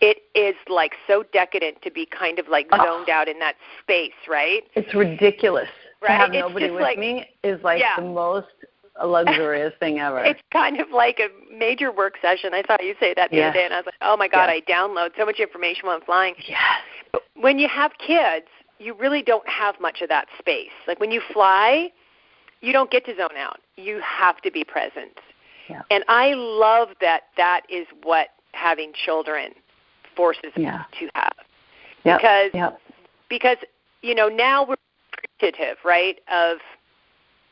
it 0.00 0.18
is 0.34 0.54
like 0.68 0.92
so 1.06 1.24
decadent 1.32 1.82
to 1.82 1.90
be 1.90 2.06
kind 2.06 2.38
of 2.38 2.48
like 2.48 2.68
oh. 2.72 2.84
zoned 2.84 3.08
out 3.08 3.28
in 3.28 3.38
that 3.40 3.56
space, 3.82 4.12
right? 4.28 4.62
It's 4.74 4.94
ridiculous. 4.94 5.68
Right? 6.00 6.08
To 6.08 6.14
have 6.14 6.30
it's 6.34 6.40
nobody 6.40 6.70
with 6.70 6.82
like, 6.82 6.98
me 6.98 7.26
is 7.42 7.62
like 7.64 7.80
yeah. 7.80 7.96
the 7.96 8.06
most 8.06 8.46
luxurious 9.04 9.72
thing 9.80 9.98
ever. 9.98 10.24
It's 10.24 10.40
kind 10.52 10.80
of 10.80 10.90
like 10.90 11.20
a 11.20 11.28
major 11.56 11.92
work 11.92 12.14
session. 12.22 12.54
I 12.54 12.62
saw 12.66 12.76
you 12.80 12.94
say 13.00 13.14
that 13.14 13.30
the 13.30 13.42
other 13.42 13.52
day, 13.52 13.64
and 13.64 13.74
I 13.74 13.78
was 13.78 13.86
like, 13.86 13.94
oh 14.02 14.16
my 14.16 14.28
god. 14.28 14.48
I 14.48 14.60
download 14.62 15.10
so 15.16 15.24
much 15.24 15.40
information 15.40 15.86
while 15.86 15.96
I'm 15.96 16.02
flying. 16.02 16.34
Yes. 16.46 16.58
But 17.12 17.22
when 17.34 17.58
you 17.58 17.68
have 17.68 17.92
kids, 17.98 18.46
you 18.78 18.94
really 18.94 19.22
don't 19.22 19.48
have 19.48 19.74
much 19.80 20.02
of 20.02 20.08
that 20.08 20.26
space. 20.38 20.70
Like 20.86 21.00
when 21.00 21.10
you 21.10 21.20
fly, 21.32 21.90
you 22.60 22.72
don't 22.72 22.90
get 22.90 23.04
to 23.06 23.16
zone 23.16 23.36
out. 23.36 23.60
You 23.76 24.00
have 24.00 24.40
to 24.42 24.50
be 24.50 24.64
present. 24.64 25.18
Yeah. 25.68 25.82
And 25.90 26.04
I 26.08 26.34
love 26.34 26.88
that 27.00 27.22
that 27.36 27.62
is 27.68 27.86
what 28.02 28.28
having 28.52 28.92
children 28.92 29.52
forces 30.18 30.50
yeah. 30.56 30.82
to 30.98 31.08
have. 31.14 31.32
Yep. 32.04 32.18
Because 32.18 32.50
yep. 32.52 32.80
because 33.30 33.56
you 34.02 34.14
know 34.16 34.28
now 34.28 34.66
we're 34.66 34.74
appreciative, 35.38 35.76
right, 35.84 36.18
of 36.30 36.58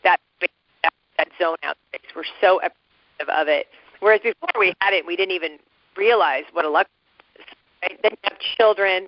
that 0.02 0.18
space, 0.37 0.50
that, 0.82 0.92
that 1.16 1.28
zone 1.40 1.56
out 1.62 1.76
space. 1.88 2.11
We're 2.14 2.25
so 2.40 2.56
appreciative 2.56 3.28
of 3.32 3.49
it. 3.49 3.66
Whereas 4.00 4.20
before 4.20 4.50
we 4.58 4.75
had 4.80 4.92
it, 4.92 5.06
we 5.06 5.14
didn't 5.14 5.35
even 5.35 5.58
realize 5.96 6.44
what 6.52 6.64
a 6.64 6.68
luxury 6.68 6.90
is. 7.38 7.44
Right? 7.82 7.99
Then 8.02 8.12
you 8.12 8.18
have 8.25 8.38
children, 8.58 9.06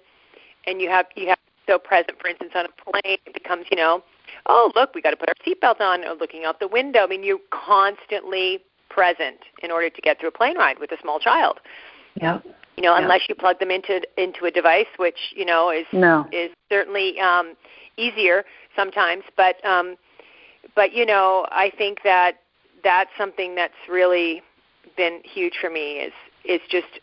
and 0.67 0.81
you 0.81 0.89
have 0.89 1.07
you 1.17 1.29
have 1.29 1.39
so 1.67 1.79
present. 1.79 2.21
For 2.21 2.29
instance, 2.29 2.53
on 2.55 2.67
a 2.67 2.91
plane, 2.91 3.19
it 3.27 3.35
becomes 3.35 3.67
you 3.73 3.77
know, 3.77 4.05
oh 4.47 4.71
look, 4.77 4.95
we 4.95 5.03
got 5.03 5.11
to 5.11 5.17
put 5.17 5.29
our 5.29 5.35
seatbelt 5.45 5.81
on. 5.81 6.05
Or 6.05 6.15
looking 6.15 6.45
out 6.45 6.61
the 6.61 6.69
window. 6.69 7.01
I 7.01 7.07
mean, 7.09 7.25
you're 7.25 7.41
constantly 7.51 8.61
present 8.89 9.39
in 9.63 9.71
order 9.71 9.91
to 9.91 10.01
get 10.01 10.21
through 10.21 10.31
a 10.31 10.33
plane 10.33 10.57
ride 10.57 10.79
with 10.79 10.93
a 10.93 10.97
small 11.01 11.19
child. 11.19 11.59
Yeah. 12.15 12.41
You 12.79 12.83
know, 12.83 12.97
yeah. 12.97 13.03
unless 13.03 13.23
you 13.29 13.35
plug 13.35 13.59
them 13.59 13.73
into 13.73 14.01
into 14.17 14.45
a 14.45 14.53
device, 14.53 14.87
which 14.99 15.19
you 15.35 15.45
know 15.45 15.71
is 15.71 15.85
no. 15.93 16.29
is 16.31 16.53
certainly 16.69 17.19
um, 17.19 17.57
easier 17.97 18.45
sometimes. 18.77 19.25
But 19.37 19.57
um, 19.65 19.97
but 20.77 20.93
you 20.93 21.05
know, 21.05 21.45
I 21.51 21.73
think 21.77 21.99
that 22.05 22.37
that's 22.85 23.11
something 23.19 23.57
that's 23.57 23.75
really 23.89 24.43
been 24.97 25.23
huge 25.25 25.55
for 25.61 25.71
me 25.71 25.95
is 25.95 26.13
is 26.45 26.61
just 26.71 27.01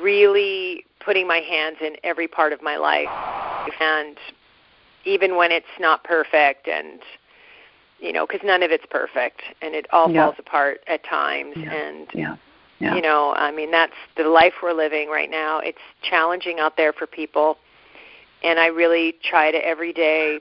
really 0.00 0.86
putting 1.04 1.26
my 1.28 1.40
hands 1.40 1.76
in 1.82 1.96
every 2.02 2.26
part 2.26 2.54
of 2.54 2.62
my 2.62 2.78
life 2.78 3.08
and 3.80 4.16
even 5.04 5.36
when 5.36 5.52
it's 5.52 5.66
not 5.78 6.02
perfect 6.04 6.66
and 6.68 7.00
you 8.00 8.14
know 8.14 8.26
because 8.26 8.40
none 8.42 8.62
of 8.62 8.70
it's 8.70 8.86
perfect 8.90 9.42
and 9.60 9.74
it 9.74 9.86
all 9.92 10.10
yeah. 10.10 10.24
falls 10.24 10.36
apart 10.38 10.80
at 10.86 11.04
times 11.04 11.54
yeah. 11.56 11.74
and 11.74 12.08
yeah. 12.14 12.36
Yeah. 12.84 12.94
you 12.96 13.02
know 13.02 13.32
i 13.36 13.50
mean 13.50 13.70
that's 13.70 13.94
the 14.16 14.24
life 14.24 14.52
we're 14.62 14.72
living 14.72 15.08
right 15.08 15.30
now. 15.30 15.60
It's 15.60 15.78
challenging 16.02 16.60
out 16.60 16.76
there 16.76 16.92
for 16.92 17.06
people. 17.06 17.56
And 18.42 18.58
i 18.58 18.66
really 18.66 19.14
try 19.22 19.50
to 19.50 19.58
every 19.58 19.92
day 19.92 20.40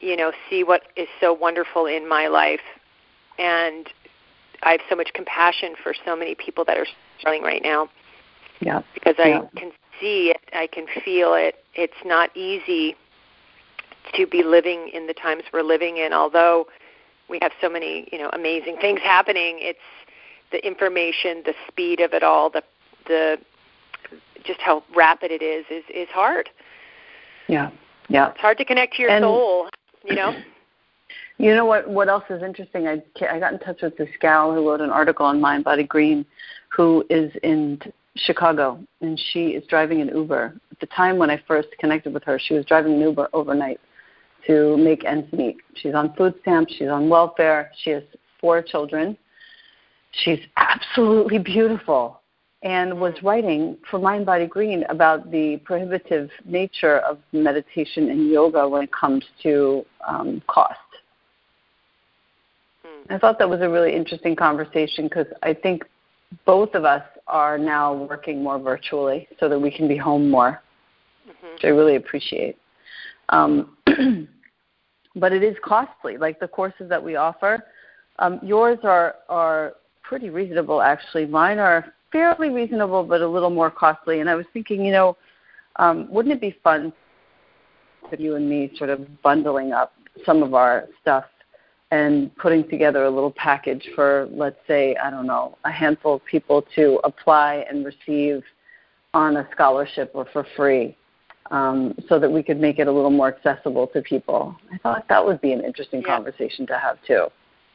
you 0.00 0.16
know 0.16 0.32
see 0.50 0.64
what 0.64 0.82
is 0.96 1.08
so 1.20 1.32
wonderful 1.32 1.86
in 1.86 2.08
my 2.08 2.26
life. 2.26 2.64
And 3.38 3.88
i 4.62 4.72
have 4.72 4.80
so 4.88 4.96
much 4.96 5.12
compassion 5.14 5.74
for 5.82 5.94
so 6.04 6.16
many 6.16 6.34
people 6.34 6.64
that 6.64 6.76
are 6.76 6.86
struggling 7.18 7.42
right 7.42 7.62
now. 7.62 7.88
Yeah. 8.60 8.82
Because 8.94 9.14
yeah. 9.18 9.42
i 9.42 9.58
can 9.58 9.70
see 10.00 10.32
it. 10.34 10.40
I 10.52 10.66
can 10.66 10.86
feel 11.04 11.34
it. 11.34 11.54
It's 11.74 12.02
not 12.04 12.36
easy 12.36 12.96
to 14.16 14.26
be 14.26 14.42
living 14.42 14.90
in 14.92 15.06
the 15.06 15.14
times 15.14 15.44
we're 15.52 15.62
living 15.62 15.98
in. 15.98 16.12
Although 16.12 16.66
we 17.28 17.38
have 17.42 17.52
so 17.60 17.68
many 17.68 18.08
you 18.12 18.18
know 18.18 18.30
amazing 18.32 18.76
things 18.80 19.00
happening 19.00 19.58
it's 19.60 19.78
the 20.52 20.64
information 20.66 21.42
the 21.44 21.54
speed 21.68 22.00
of 22.00 22.12
it 22.12 22.22
all 22.22 22.50
the 22.50 22.62
the 23.06 23.38
just 24.44 24.60
how 24.60 24.82
rapid 24.94 25.30
it 25.30 25.42
is 25.42 25.64
is 25.70 25.84
is 25.92 26.08
hard. 26.08 26.50
Yeah 27.48 27.70
yeah. 28.08 28.30
It's 28.30 28.40
hard 28.40 28.58
to 28.58 28.64
connect 28.64 28.94
to 28.94 29.02
your 29.02 29.10
and, 29.10 29.22
soul 29.22 29.68
you 30.04 30.14
know? 30.14 30.34
You 31.36 31.52
know 31.52 31.64
what 31.64 31.90
what 31.90 32.08
else 32.08 32.22
is 32.30 32.44
interesting? 32.44 32.86
I 32.86 33.02
i 33.28 33.40
got 33.40 33.52
in 33.52 33.58
touch 33.58 33.82
with 33.82 33.96
this 33.96 34.08
gal 34.20 34.54
who 34.54 34.68
wrote 34.68 34.80
an 34.80 34.90
article 34.90 35.26
on 35.26 35.40
mind 35.40 35.64
body 35.64 35.82
green 35.82 36.24
who 36.68 37.04
is 37.10 37.32
in 37.42 37.80
chicago 38.14 38.78
and 39.00 39.20
she 39.32 39.48
is 39.48 39.66
driving 39.66 40.00
an 40.00 40.10
uber. 40.14 40.54
At 40.70 40.78
the 40.78 40.86
time 40.86 41.18
when 41.18 41.30
i 41.30 41.42
first 41.48 41.66
connected 41.80 42.14
with 42.14 42.22
her 42.22 42.38
she 42.38 42.54
was 42.54 42.64
driving 42.66 42.94
an 42.94 43.00
uber 43.00 43.28
overnight 43.32 43.80
to 44.46 44.76
make 44.76 45.04
ends 45.04 45.30
meet. 45.32 45.56
She's 45.74 45.92
on 45.94 46.14
food 46.14 46.34
stamps, 46.42 46.72
she's 46.78 46.88
on 46.88 47.08
welfare, 47.08 47.72
she 47.82 47.90
has 47.90 48.04
four 48.40 48.62
children. 48.62 49.16
She's 50.22 50.40
absolutely 50.56 51.38
beautiful 51.38 52.20
and 52.62 52.98
was 52.98 53.14
writing 53.22 53.76
for 53.90 53.98
Mind 53.98 54.24
Body 54.24 54.46
Green 54.46 54.84
about 54.88 55.30
the 55.30 55.58
prohibitive 55.64 56.30
nature 56.46 56.98
of 57.00 57.18
meditation 57.32 58.08
and 58.08 58.30
yoga 58.30 58.66
when 58.66 58.82
it 58.82 58.92
comes 58.92 59.24
to 59.42 59.84
um, 60.06 60.42
cost. 60.46 60.78
Hmm. 62.84 63.12
I 63.12 63.18
thought 63.18 63.38
that 63.38 63.48
was 63.48 63.60
a 63.60 63.68
really 63.68 63.94
interesting 63.94 64.34
conversation 64.34 65.04
because 65.04 65.26
I 65.42 65.52
think 65.52 65.84
both 66.46 66.74
of 66.74 66.84
us 66.84 67.02
are 67.26 67.58
now 67.58 67.92
working 67.92 68.42
more 68.42 68.58
virtually 68.58 69.28
so 69.38 69.48
that 69.48 69.58
we 69.58 69.70
can 69.70 69.86
be 69.86 69.96
home 69.96 70.30
more, 70.30 70.62
mm-hmm. 71.28 71.52
which 71.52 71.64
I 71.64 71.68
really 71.68 71.96
appreciate. 71.96 72.56
Um, 73.28 73.76
but 75.16 75.32
it 75.32 75.42
is 75.42 75.56
costly. 75.62 76.16
Like 76.16 76.40
the 76.40 76.48
courses 76.48 76.88
that 76.88 77.02
we 77.02 77.16
offer, 77.16 77.64
um, 78.18 78.40
yours 78.42 78.78
are 78.84 79.16
are 79.28 79.74
pretty 80.04 80.30
reasonable 80.30 80.80
actually. 80.80 81.26
Mine 81.26 81.58
are 81.58 81.92
fairly 82.12 82.50
reasonable, 82.50 83.02
but 83.02 83.20
a 83.20 83.28
little 83.28 83.50
more 83.50 83.70
costly. 83.70 84.20
And 84.20 84.30
I 84.30 84.36
was 84.36 84.46
thinking, 84.52 84.84
you 84.84 84.92
know, 84.92 85.16
um, 85.76 86.08
wouldn't 86.10 86.32
it 86.32 86.40
be 86.40 86.56
fun 86.62 86.92
for 88.08 88.16
you 88.16 88.36
and 88.36 88.48
me 88.48 88.70
sort 88.76 88.90
of 88.90 89.22
bundling 89.22 89.72
up 89.72 89.92
some 90.24 90.42
of 90.42 90.54
our 90.54 90.84
stuff 91.02 91.24
and 91.90 92.34
putting 92.36 92.68
together 92.68 93.04
a 93.04 93.10
little 93.10 93.32
package 93.32 93.88
for, 93.94 94.28
let's 94.30 94.58
say, 94.66 94.96
I 94.96 95.10
don't 95.10 95.26
know, 95.26 95.58
a 95.64 95.70
handful 95.70 96.14
of 96.14 96.24
people 96.24 96.64
to 96.76 97.00
apply 97.04 97.64
and 97.68 97.84
receive 97.84 98.42
on 99.12 99.36
a 99.36 99.48
scholarship 99.52 100.10
or 100.14 100.26
for 100.32 100.46
free 100.56 100.96
um, 101.50 101.94
so 102.08 102.18
that 102.18 102.30
we 102.30 102.42
could 102.42 102.60
make 102.60 102.78
it 102.78 102.88
a 102.88 102.92
little 102.92 103.10
more 103.10 103.28
accessible 103.28 103.86
to 103.88 104.02
people. 104.02 104.56
I 104.72 104.78
thought 104.78 105.06
that 105.08 105.24
would 105.24 105.40
be 105.40 105.52
an 105.52 105.62
interesting 105.62 106.02
yeah. 106.02 106.16
conversation 106.16 106.66
to 106.68 106.78
have 106.78 106.98
too. 107.06 107.26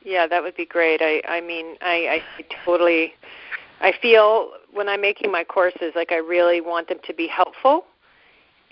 Yeah, 0.03 0.27
that 0.27 0.41
would 0.41 0.55
be 0.55 0.65
great. 0.65 1.01
I 1.01 1.21
I 1.27 1.41
mean, 1.41 1.75
I 1.81 2.21
I 2.39 2.45
totally 2.65 3.13
I 3.81 3.93
feel 4.01 4.51
when 4.73 4.89
I'm 4.89 5.01
making 5.01 5.31
my 5.31 5.43
courses 5.43 5.93
like 5.95 6.11
I 6.11 6.17
really 6.17 6.61
want 6.61 6.87
them 6.87 6.99
to 7.05 7.13
be 7.13 7.27
helpful 7.27 7.85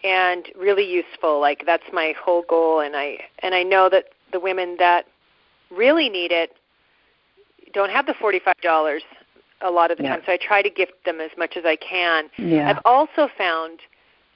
and 0.04 0.48
really 0.58 0.90
useful. 0.90 1.40
Like 1.40 1.64
that's 1.66 1.84
my 1.92 2.14
whole 2.20 2.44
goal 2.48 2.82
and 2.82 2.96
I 2.96 3.20
and 3.40 3.54
I 3.56 3.64
know 3.64 3.90
that 3.90 4.06
the 4.32 4.40
women 4.40 4.76
that 4.80 5.06
really 5.70 6.10
need 6.10 6.32
it 6.32 6.56
don't 7.74 7.92
have 7.92 8.06
the 8.06 8.14
$45 8.14 9.00
a 9.62 9.70
lot 9.70 9.92
of 9.92 9.98
the 9.98 10.04
yeah. 10.04 10.16
time. 10.16 10.22
So 10.26 10.32
I 10.32 10.38
try 10.38 10.62
to 10.62 10.70
gift 10.70 10.94
them 11.06 11.20
as 11.20 11.32
much 11.38 11.58
as 11.58 11.66
I 11.66 11.76
can. 11.76 12.30
Yeah. 12.38 12.70
I've 12.70 12.82
also 12.86 13.30
found 13.38 13.80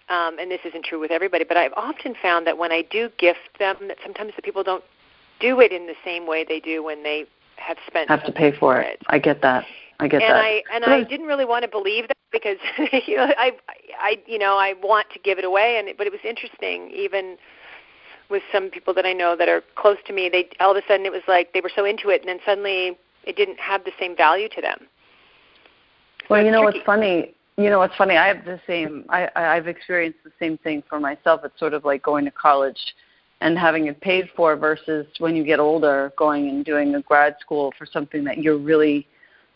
um, 0.09 0.37
and 0.39 0.51
this 0.51 0.59
isn't 0.65 0.83
true 0.83 0.99
with 0.99 1.11
everybody, 1.11 1.45
but 1.45 1.55
I've 1.55 1.73
often 1.77 2.15
found 2.21 2.45
that 2.45 2.57
when 2.57 2.71
I 2.71 2.81
do 2.81 3.09
gift 3.17 3.57
them, 3.59 3.77
that 3.87 3.97
sometimes 4.03 4.33
the 4.35 4.41
people 4.41 4.61
don't 4.61 4.83
do 5.41 5.59
it 5.59 5.71
in 5.71 5.87
the 5.87 5.95
same 6.05 6.27
way 6.27 6.45
they 6.47 6.59
do 6.59 6.83
when 6.83 7.03
they 7.03 7.25
have 7.57 7.77
spent 7.87 8.09
have 8.09 8.23
to 8.25 8.31
pay 8.31 8.51
for 8.57 8.79
it. 8.79 9.01
I 9.07 9.19
get 9.19 9.41
that. 9.41 9.65
I 9.99 10.07
get 10.07 10.21
and 10.21 10.33
that. 10.33 10.41
I 10.41 10.63
and 10.73 10.85
I 10.85 11.03
didn't 11.03 11.27
really 11.27 11.45
want 11.45 11.63
to 11.63 11.69
believe 11.69 12.07
that 12.07 12.17
because 12.31 12.57
you 13.07 13.17
know 13.17 13.31
I 13.37 13.51
I 13.99 14.17
you 14.25 14.39
know 14.39 14.57
I 14.57 14.73
want 14.81 15.07
to 15.13 15.19
give 15.19 15.37
it 15.37 15.45
away 15.45 15.77
and 15.77 15.95
but 15.97 16.07
it 16.07 16.11
was 16.11 16.21
interesting 16.23 16.89
even 16.91 17.37
with 18.29 18.43
some 18.51 18.69
people 18.69 18.93
that 18.93 19.05
I 19.05 19.13
know 19.13 19.35
that 19.35 19.49
are 19.49 19.61
close 19.75 19.97
to 20.07 20.13
me 20.13 20.29
they 20.29 20.49
all 20.59 20.71
of 20.71 20.77
a 20.77 20.87
sudden 20.87 21.05
it 21.05 21.11
was 21.11 21.23
like 21.27 21.53
they 21.53 21.61
were 21.61 21.71
so 21.75 21.85
into 21.85 22.09
it 22.09 22.21
and 22.21 22.29
then 22.29 22.39
suddenly 22.45 22.97
it 23.23 23.35
didn't 23.35 23.59
have 23.59 23.83
the 23.83 23.91
same 23.99 24.15
value 24.15 24.49
to 24.49 24.61
them. 24.61 24.87
So 26.21 26.35
well, 26.35 26.45
you 26.45 26.51
know 26.51 26.63
tricky. 26.63 26.79
what's 26.79 26.85
funny 26.85 27.35
you 27.57 27.69
know, 27.69 27.79
what's 27.79 27.95
funny. 27.95 28.17
I 28.17 28.27
have 28.27 28.45
the 28.45 28.59
same. 28.65 29.05
I 29.09 29.29
I've 29.35 29.67
experienced 29.67 30.19
the 30.23 30.31
same 30.39 30.57
thing 30.59 30.83
for 30.89 30.99
myself. 30.99 31.41
It's 31.43 31.59
sort 31.59 31.73
of 31.73 31.85
like 31.85 32.01
going 32.01 32.25
to 32.25 32.31
college 32.31 32.79
and 33.41 33.57
having 33.57 33.87
it 33.87 33.99
paid 34.01 34.29
for 34.35 34.55
versus 34.55 35.07
when 35.17 35.35
you 35.35 35.43
get 35.43 35.59
older, 35.59 36.13
going 36.17 36.47
and 36.47 36.63
doing 36.63 36.95
a 36.95 37.01
grad 37.01 37.35
school 37.41 37.73
for 37.77 37.85
something 37.85 38.23
that 38.23 38.37
you're 38.37 38.57
really 38.57 39.07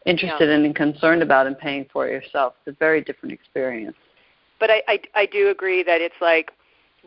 interested 0.05 0.49
yeah. 0.49 0.55
in 0.55 0.65
and 0.65 0.75
concerned 0.75 1.21
about 1.21 1.47
and 1.47 1.57
paying 1.57 1.85
for 1.93 2.07
yourself. 2.07 2.53
It's 2.65 2.75
a 2.75 2.77
very 2.77 3.01
different 3.01 3.33
experience. 3.33 3.95
But 4.59 4.69
I, 4.71 4.81
I 4.87 4.99
I 5.15 5.25
do 5.25 5.49
agree 5.49 5.83
that 5.83 6.01
it's 6.01 6.15
like 6.21 6.51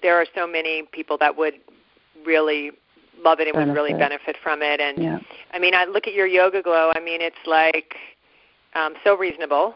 there 0.03 0.17
are 0.17 0.27
so 0.35 0.47
many 0.47 0.83
people 0.93 1.19
that 1.19 1.37
would 1.37 1.55
really 2.25 2.73
love 3.25 3.41
it 3.41 3.49
and 3.49 3.55
benefit. 3.55 3.69
would 3.69 3.75
really 3.75 3.95
benefit 3.95 4.37
from 4.43 4.63
it. 4.63 4.81
And 4.81 5.03
yeah. 5.03 5.19
I 5.53 5.59
mean, 5.59 5.75
I 5.75 5.85
look 5.85 6.07
at 6.07 6.15
your 6.15 6.29
YogaGlo. 6.29 6.93
I 6.95 7.01
mean, 7.01 7.21
it's 7.21 7.37
like 7.47 7.95
um, 8.75 8.95
so 9.05 9.17
reasonable. 9.17 9.75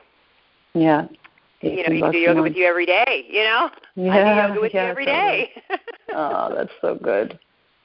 Yeah. 0.74 1.06
You 1.62 1.88
know, 1.88 1.94
you 1.94 2.02
can 2.02 2.12
do 2.12 2.18
yoga 2.18 2.42
with 2.42 2.56
you 2.56 2.66
every 2.66 2.86
day. 2.86 3.24
You 3.28 3.44
know, 3.44 3.70
yeah, 3.94 4.12
I 4.12 4.46
do 4.46 4.48
yoga 4.48 4.60
with 4.60 4.74
yeah, 4.74 4.84
you 4.84 4.90
every 4.90 5.06
day. 5.06 5.50
oh, 6.14 6.52
that's 6.54 6.72
so 6.80 6.96
good. 6.96 7.38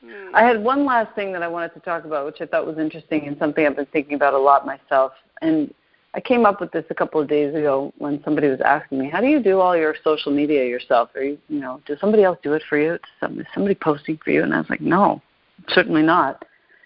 Mm. 0.03 0.31
I 0.33 0.43
had 0.43 0.63
one 0.63 0.85
last 0.85 1.13
thing 1.15 1.31
that 1.33 1.43
I 1.43 1.47
wanted 1.47 1.73
to 1.75 1.79
talk 1.81 2.05
about, 2.05 2.25
which 2.25 2.41
I 2.41 2.45
thought 2.45 2.65
was 2.65 2.77
interesting 2.77 3.27
and 3.27 3.37
something 3.37 3.65
I've 3.65 3.75
been 3.75 3.85
thinking 3.87 4.15
about 4.15 4.33
a 4.33 4.39
lot 4.39 4.65
myself. 4.65 5.13
And 5.41 5.73
I 6.13 6.19
came 6.19 6.45
up 6.45 6.61
with 6.61 6.71
this 6.71 6.85
a 6.89 6.95
couple 6.95 7.21
of 7.21 7.27
days 7.27 7.53
ago 7.53 7.93
when 7.97 8.21
somebody 8.23 8.47
was 8.47 8.61
asking 8.61 8.99
me, 8.99 9.09
"How 9.09 9.21
do 9.21 9.27
you 9.27 9.41
do 9.41 9.59
all 9.59 9.77
your 9.77 9.95
social 10.03 10.31
media 10.31 10.65
yourself? 10.65 11.09
Are 11.15 11.23
you, 11.23 11.37
you 11.47 11.59
know, 11.59 11.81
does 11.85 11.99
somebody 11.99 12.23
else 12.23 12.39
do 12.41 12.53
it 12.53 12.63
for 12.67 12.77
you? 12.77 12.93
Is 12.93 13.45
somebody 13.53 13.75
posting 13.75 14.17
for 14.23 14.31
you?" 14.31 14.43
And 14.43 14.53
I 14.53 14.57
was 14.59 14.69
like, 14.69 14.81
"No, 14.81 15.21
certainly 15.69 16.03
not. 16.03 16.45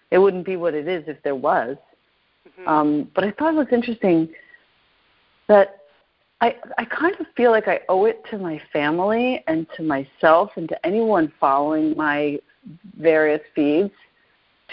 It 0.10 0.17
wouldn't 0.17 0.45
be 0.45 0.58
what 0.58 0.73
it 0.73 0.88
is 0.88 1.04
if 1.08 1.21
there 1.23 1.36
was." 1.36 1.77
Mm-hmm. 2.47 2.67
Um, 2.67 3.12
but 3.15 3.23
I 3.23 3.32
thought 3.32 3.54
it 3.54 3.58
was 3.58 3.67
interesting 3.71 4.30
that 5.47 5.81
I 6.41 6.56
I 6.77 6.86
kind 6.86 7.15
of 7.19 7.27
feel 7.38 7.51
like 7.51 7.67
I 7.67 7.80
owe 7.88 8.06
it 8.06 8.23
to 8.32 8.38
my 8.38 8.62
family 8.73 9.43
and 9.47 9.67
to 9.77 9.84
myself 9.84 10.51
and 10.58 10.67
to 10.69 10.86
anyone 10.86 11.32
following 11.39 11.95
my 11.95 12.39
various 12.99 13.41
feeds 13.56 13.93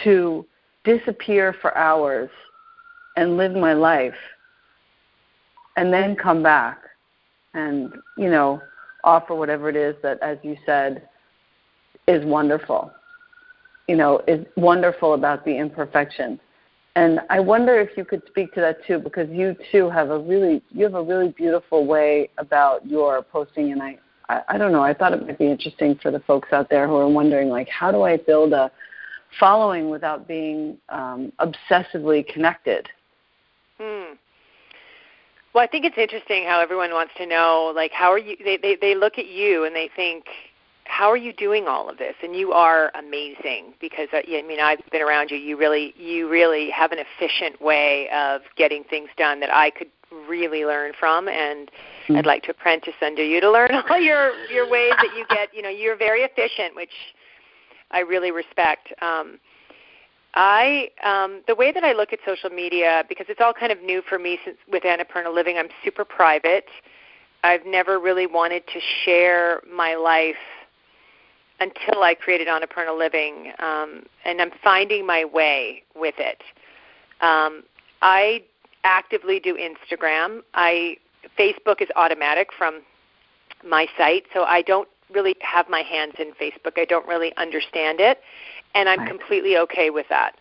to 0.05 0.45
disappear 0.85 1.55
for 1.61 1.77
hours 1.77 2.31
and 3.17 3.37
live 3.37 3.53
my 3.53 3.75
life 3.75 4.15
and 5.77 5.93
then 5.93 6.17
come 6.17 6.43
back 6.43 6.79
and 7.55 7.93
you 8.17 8.31
know 8.31 8.61
offer 9.05 9.35
whatever 9.35 9.69
it 9.69 9.77
is 9.77 9.95
that 10.03 10.21
as 10.23 10.39
you 10.43 10.57
said 10.65 11.09
is 12.07 12.25
wonderful 12.25 12.91
you 13.87 13.97
know 13.97 14.23
is 14.27 14.45
wonderful 14.57 15.15
about 15.15 15.45
the 15.45 15.57
imperfection 15.57 16.41
and 16.97 17.21
i 17.31 17.39
wonder 17.39 17.81
if 17.81 17.97
you 17.97 18.05
could 18.05 18.23
speak 18.27 18.53
to 18.53 18.61
that 18.61 18.85
too 18.87 18.99
because 18.99 19.29
you 19.31 19.57
too 19.71 19.89
have 19.89 20.11
a 20.11 20.19
really 20.19 20.63
you 20.71 20.85
have 20.85 20.95
a 20.95 21.03
really 21.03 21.31
beautiful 21.31 21.87
way 21.87 22.29
about 22.39 22.87
your 22.87 23.23
posting 23.23 23.73
and 23.73 23.83
i 23.83 23.99
I, 24.29 24.43
I 24.49 24.59
don't 24.59 24.73
know. 24.73 24.83
I 24.83 24.95
thought 24.95 25.13
it 25.13 25.27
might 25.27 25.39
be 25.39 25.47
interesting 25.47 25.99
for 26.03 26.11
the 26.11 26.21
folks 26.21 26.49
out 26.53 26.69
there 26.71 26.87
who 26.87 26.97
are 26.97 27.09
wondering, 27.09 27.49
like, 27.49 27.69
how 27.69 27.91
do 27.91 28.03
I 28.03 28.17
build 28.17 28.53
a 28.53 28.71
following 29.39 29.91
without 29.91 30.27
being 30.27 30.79
um, 30.89 31.33
obsessively 31.41 32.27
connected? 32.27 32.89
Hmm. 33.79 34.15
Well, 35.55 35.65
I 35.65 35.67
think 35.67 35.85
it's 35.85 35.99
interesting 35.99 36.45
how 36.45 36.61
everyone 36.61 36.93
wants 36.93 37.13
to 37.17 37.27
know, 37.27 37.73
like, 37.75 37.93
how 37.93 38.13
are 38.13 38.19
you? 38.19 38.37
They 38.45 38.59
they 38.59 38.77
they 38.77 38.95
look 38.95 39.19
at 39.19 39.27
you 39.27 39.65
and 39.65 39.75
they 39.75 39.91
think, 39.97 40.25
how 40.89 41.11
are 41.11 41.17
you 41.17 41.33
doing 41.35 41.69
all 41.69 41.89
of 41.89 41.99
this? 41.99 42.15
And 42.23 42.35
you 42.35 42.53
are 42.53 42.91
amazing 42.95 43.75
because 43.79 44.09
uh, 44.13 44.21
I 44.27 44.43
mean 44.43 44.59
I've 44.59 44.81
been 44.91 45.03
around 45.03 45.31
you. 45.31 45.37
You 45.37 45.57
really 45.57 45.95
you 45.97 46.29
really 46.29 46.71
have 46.71 46.93
an 46.93 46.99
efficient 46.99 47.61
way 47.61 48.09
of 48.13 48.41
getting 48.57 48.85
things 48.85 49.11
done 49.17 49.39
that 49.41 49.55
I 49.55 49.71
could 49.71 49.89
really 50.29 50.65
learn 50.65 50.93
from 50.99 51.29
and 51.29 51.69
mm-hmm. 51.69 52.17
I'd 52.17 52.27
like 52.27 52.43
to 52.45 52.51
apprentice 52.53 52.95
under 53.03 53.23
you 53.23 53.41
to 53.41 53.51
learn 53.51 53.71
all 53.91 54.01
your 54.01 54.33
your 54.49 54.69
ways 54.69 54.93
that 54.97 55.15
you 55.17 55.27
get, 55.29 55.55
you 55.55 55.63
know, 55.63 55.69
you're 55.69 55.97
very 55.97 56.23
efficient, 56.23 56.75
which 56.75 57.15
I 57.91 58.01
really 58.01 58.31
respect. 58.31 58.93
Um 59.03 59.39
I 60.35 60.89
um 61.05 61.43
the 61.47 61.55
way 61.55 61.71
that 61.71 61.85
I 61.85 61.93
look 61.93 62.15
at 62.15 62.19
social 62.27 62.51
media 62.51 63.05
because 63.11 63.27
it's 63.29 63.41
all 63.43 63.53
kind 63.53 63.71
of 63.71 63.83
new 63.83 64.01
for 64.09 64.19
me 64.19 64.39
since 64.45 64.57
with 64.73 64.85
Annapurna 64.85 65.33
Living, 65.33 65.59
I'm 65.59 65.69
super 65.85 66.05
private. 66.05 66.67
I've 67.45 67.65
never 67.67 68.01
really 68.01 68.27
wanted 68.27 68.67
to 68.67 68.81
share 69.05 69.61
my 69.71 69.95
life 69.95 70.35
until 71.61 72.03
I 72.03 72.15
created 72.15 72.49
Annapurna 72.49 72.97
Living, 72.97 73.53
um, 73.59 74.05
and 74.25 74.41
I'm 74.41 74.53
finding 74.63 75.07
my 75.07 75.25
way 75.25 75.83
with 75.97 76.15
it. 76.19 76.43
Um, 77.21 77.65
I 78.01 78.43
actively 78.85 79.41
do 79.41 79.57
Instagram. 79.57 80.43
I 80.55 80.97
Facebook 81.39 81.83
is 81.83 81.89
automatic 81.97 82.49
from 82.57 82.83
my 83.67 83.87
site, 83.97 84.25
so 84.33 84.45
I 84.45 84.63
don't 84.63 84.89
really 85.13 85.35
have 85.41 85.69
my 85.69 85.81
hands 85.81 86.15
in 86.19 86.33
Facebook. 86.41 86.77
I 86.77 86.85
don't 86.85 87.07
really 87.09 87.35
understand 87.37 87.99
it, 88.01 88.21
and 88.75 88.89
I'm 88.89 89.01
right. 89.01 89.09
completely 89.09 89.57
okay 89.57 89.91
with 89.91 90.07
that. 90.11 90.37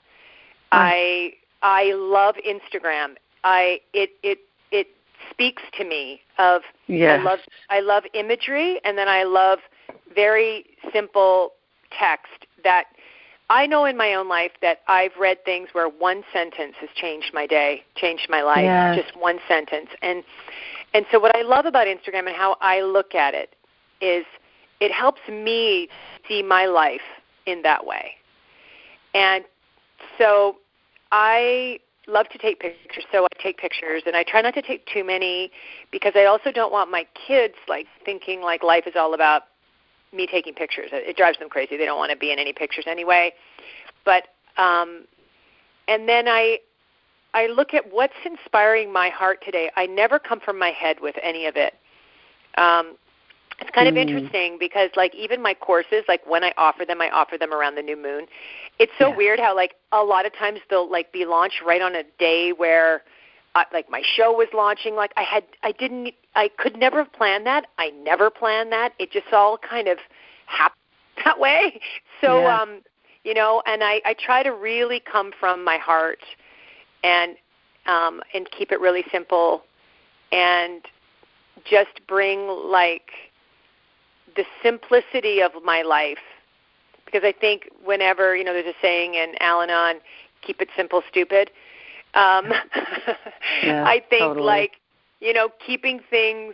Right. 0.72 1.34
I 1.62 1.88
I 1.90 1.94
love 1.94 2.36
Instagram. 2.48 3.16
I 3.44 3.80
it 3.94 4.12
it 4.22 4.40
it 4.72 4.88
speaks 5.32 5.64
to 5.78 5.84
me 5.84 6.22
of 6.38 6.62
yes. 6.88 7.20
I 7.20 7.24
love 7.24 7.40
I 7.70 7.80
love 7.80 8.04
imagery 8.14 8.80
and 8.84 8.98
then 8.98 9.08
I 9.08 9.24
love 9.24 9.60
very 10.14 10.66
simple 10.94 11.54
text 11.98 12.46
that 12.64 12.86
I 13.50 13.66
know 13.66 13.86
in 13.86 13.96
my 13.96 14.14
own 14.14 14.28
life 14.28 14.52
that 14.62 14.80
I've 14.88 15.16
read 15.18 15.44
things 15.46 15.70
where 15.72 15.88
one 15.88 16.24
sentence 16.34 16.76
has 16.82 16.90
changed 16.96 17.32
my 17.34 17.48
day, 17.48 17.84
changed 17.96 18.28
my 18.30 18.42
life, 18.42 18.64
yes. 18.64 18.98
just 18.98 19.18
one 19.18 19.40
sentence. 19.48 19.90
And 20.02 20.24
and 20.94 21.06
so 21.12 21.20
what 21.20 21.36
I 21.36 21.42
love 21.42 21.66
about 21.66 21.88
Instagram 21.88 22.28
and 22.28 22.36
how 22.36 22.58
I 22.62 22.82
look 22.82 23.16
at 23.16 23.34
it 23.34 23.56
is 24.02 24.26
it 24.80 24.92
helps 24.92 25.22
me 25.30 25.90
see 26.28 26.44
my 26.44 26.66
life 26.66 27.02
in 27.46 27.62
that 27.64 27.86
way. 27.86 28.12
And 29.14 29.44
so 30.18 30.58
I 31.12 31.80
love 32.08 32.30
to 32.30 32.38
take 32.38 32.60
pictures, 32.60 33.04
so 33.12 33.26
I 33.26 33.42
take 33.42 33.58
pictures 33.58 34.04
and 34.06 34.16
I 34.16 34.24
try 34.24 34.42
not 34.42 34.54
to 34.56 34.62
take 34.62 34.86
too 34.88 35.04
many 35.04 35.52
because 35.92 36.14
I 36.16 36.26
also 36.26 36.52
don't 36.52 36.72
want 36.72 36.92
my 36.92 37.06
kids 37.28 37.56
like 37.68 37.88
thinking 38.06 38.42
like 38.42 38.64
life 38.64 38.88
is 38.88 38.94
all 38.96 39.14
about 39.14 39.44
me 40.14 40.28
taking 40.28 40.54
pictures. 40.54 40.90
It 40.92 41.18
drives 41.18 41.38
them 41.40 41.50
crazy. 41.50 41.78
They 41.78 41.86
don't 41.86 41.98
want 41.98 42.12
to 42.12 42.18
be 42.18 42.32
in 42.32 42.40
any 42.40 42.54
pictures 42.54 42.86
anyway. 42.88 43.34
But 44.06 44.30
um, 44.58 45.06
and 45.88 46.08
then 46.08 46.28
I 46.28 46.60
I 47.34 47.48
look 47.48 47.74
at 47.74 47.92
what's 47.92 48.14
inspiring 48.26 48.92
my 48.92 49.10
heart 49.10 49.40
today. 49.44 49.70
I 49.76 49.86
never 49.86 50.20
come 50.20 50.40
from 50.40 50.58
my 50.58 50.72
head 50.72 50.98
with 51.02 51.16
any 51.22 51.46
of 51.46 51.56
it. 51.56 51.74
Um, 52.58 52.96
it's 53.60 53.72
kind 53.72 53.88
mm. 53.88 53.92
of 53.92 53.98
interesting 53.98 54.58
because 54.60 54.90
like 54.96 55.14
even 55.16 55.42
my 55.42 55.54
courses, 55.54 56.04
like 56.08 56.26
when 56.28 56.44
I 56.44 56.54
offer 56.58 56.86
them, 56.86 57.02
I 57.02 57.10
offer 57.10 57.38
them 57.38 57.54
around 57.54 57.76
the 57.76 57.82
new 57.82 57.98
moon. 57.98 58.28
It's 58.80 58.92
so 59.00 59.10
yeah. 59.10 59.16
weird 59.16 59.40
how 59.40 59.56
like 59.56 59.76
a 59.92 60.04
lot 60.04 60.26
of 60.26 60.34
times 60.34 60.60
they'll 60.70 60.90
like 60.90 61.12
be 61.12 61.26
launched 61.26 61.62
right 61.66 61.82
on 61.82 61.96
a 61.96 62.04
day 62.20 62.54
where 62.54 63.04
uh, 63.58 63.64
like 63.74 63.90
my 63.90 64.02
show 64.16 64.32
was 64.32 64.48
launching 64.54 64.96
like 64.96 65.12
i 65.18 65.24
had 65.24 65.44
i 65.64 65.72
didn't 65.72 66.14
i 66.36 66.50
could 66.58 66.78
never 66.78 66.98
have 66.98 67.12
planned 67.14 67.46
that. 67.46 67.66
I 67.78 67.90
never 67.90 68.30
planned 68.30 68.72
that. 68.72 68.94
It 69.00 69.12
just 69.12 69.34
all 69.34 69.58
kind 69.58 69.88
of 69.88 69.98
happened 70.46 70.78
that 71.26 71.40
way. 71.40 71.80
So 72.22 72.42
yeah. 72.42 72.62
um 72.62 72.82
you 73.24 73.34
know 73.34 73.62
and 73.66 73.84
i 73.84 74.02
i 74.06 74.14
try 74.14 74.44
to 74.44 74.52
really 74.52 75.00
come 75.00 75.32
from 75.40 75.64
my 75.64 75.78
heart 75.78 76.20
and 77.04 77.36
um 77.88 78.22
and 78.34 78.50
keep 78.52 78.72
it 78.72 78.80
really 78.80 79.04
simple 79.12 79.64
and 80.32 80.82
just 81.66 82.00
bring 82.08 82.48
like 82.48 83.10
the 84.36 84.44
simplicity 84.64 85.42
of 85.42 85.52
my 85.64 85.82
life. 85.82 86.26
Because 87.06 87.24
i 87.24 87.32
think 87.32 87.70
whenever 87.84 88.36
you 88.36 88.44
know 88.44 88.54
there's 88.54 88.68
a 88.68 88.82
saying 88.82 89.16
in 89.16 89.34
al-anon 89.40 89.96
keep 90.42 90.62
it 90.62 90.70
simple 90.76 91.02
stupid 91.10 91.50
um, 92.14 92.46
yeah, 93.64 93.84
I 93.86 94.02
think 94.10 94.22
totally. 94.22 94.46
like 94.46 94.72
you 95.20 95.34
know 95.34 95.50
keeping 95.66 96.00
things 96.10 96.54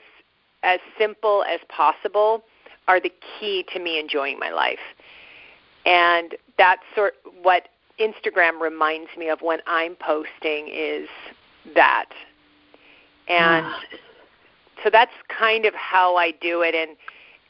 as 0.64 0.80
simple 0.98 1.44
as 1.44 1.60
possible 1.70 2.44
are 2.88 3.00
the 3.00 3.12
key 3.40 3.66
to 3.74 3.80
me 3.80 4.00
enjoying 4.00 4.40
my 4.40 4.52
life, 4.52 4.80
and 5.86 6.36
that's 6.58 6.82
sort 6.96 7.16
what 7.42 7.70
Instagram 8.00 8.60
reminds 8.60 9.10
me 9.18 9.30
of 9.30 9.42
when 9.42 9.60
I'm 9.68 9.96
posting 9.96 10.68
is 10.74 11.08
that, 11.76 12.10
and 13.28 13.66
so 14.84 14.90
that's 14.92 15.14
kind 15.30 15.66
of 15.66 15.74
how 15.74 16.18
I 16.18 16.32
do 16.32 16.62
it. 16.62 16.76
And 16.76 16.98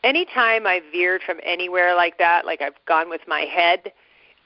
anytime 0.03 0.67
I 0.67 0.81
veered 0.91 1.21
from 1.25 1.39
anywhere 1.43 1.95
like 1.95 2.17
that, 2.19 2.45
like 2.45 2.61
I've 2.61 2.77
gone 2.85 3.09
with 3.09 3.21
my 3.27 3.41
head, 3.41 3.91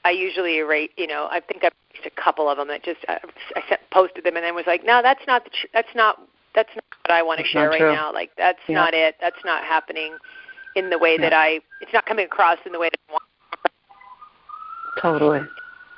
I 0.04 0.10
usually 0.10 0.60
rate. 0.60 0.92
You 0.96 1.06
know, 1.06 1.28
I 1.30 1.40
think 1.40 1.64
I've 1.64 1.72
a 2.06 2.22
couple 2.22 2.48
of 2.48 2.58
them 2.58 2.68
that 2.68 2.82
just 2.82 3.00
uh, 3.08 3.18
I 3.56 3.62
sent, 3.68 3.80
posted 3.90 4.24
them 4.24 4.36
and 4.36 4.44
then 4.44 4.54
was 4.54 4.66
like, 4.66 4.84
no, 4.84 5.00
that's 5.02 5.26
not 5.26 5.44
the 5.44 5.50
tr- 5.50 5.72
that's 5.72 5.94
not 5.94 6.20
that's 6.54 6.70
not 6.74 6.84
what 7.06 7.14
I 7.14 7.22
want 7.22 7.40
to 7.40 7.46
share 7.46 7.68
right 7.68 7.80
true. 7.80 7.92
now. 7.92 8.12
Like 8.12 8.30
that's 8.36 8.58
yeah. 8.68 8.74
not 8.74 8.94
it. 8.94 9.16
That's 9.20 9.44
not 9.44 9.64
happening 9.64 10.16
in 10.76 10.90
the 10.90 10.98
way 10.98 11.14
yeah. 11.14 11.30
that 11.30 11.32
I. 11.32 11.60
It's 11.80 11.92
not 11.92 12.06
coming 12.06 12.26
across 12.26 12.58
in 12.66 12.72
the 12.72 12.78
way 12.78 12.90
that 12.90 13.00
I 13.08 13.12
want. 13.12 13.22
Totally. 15.00 15.40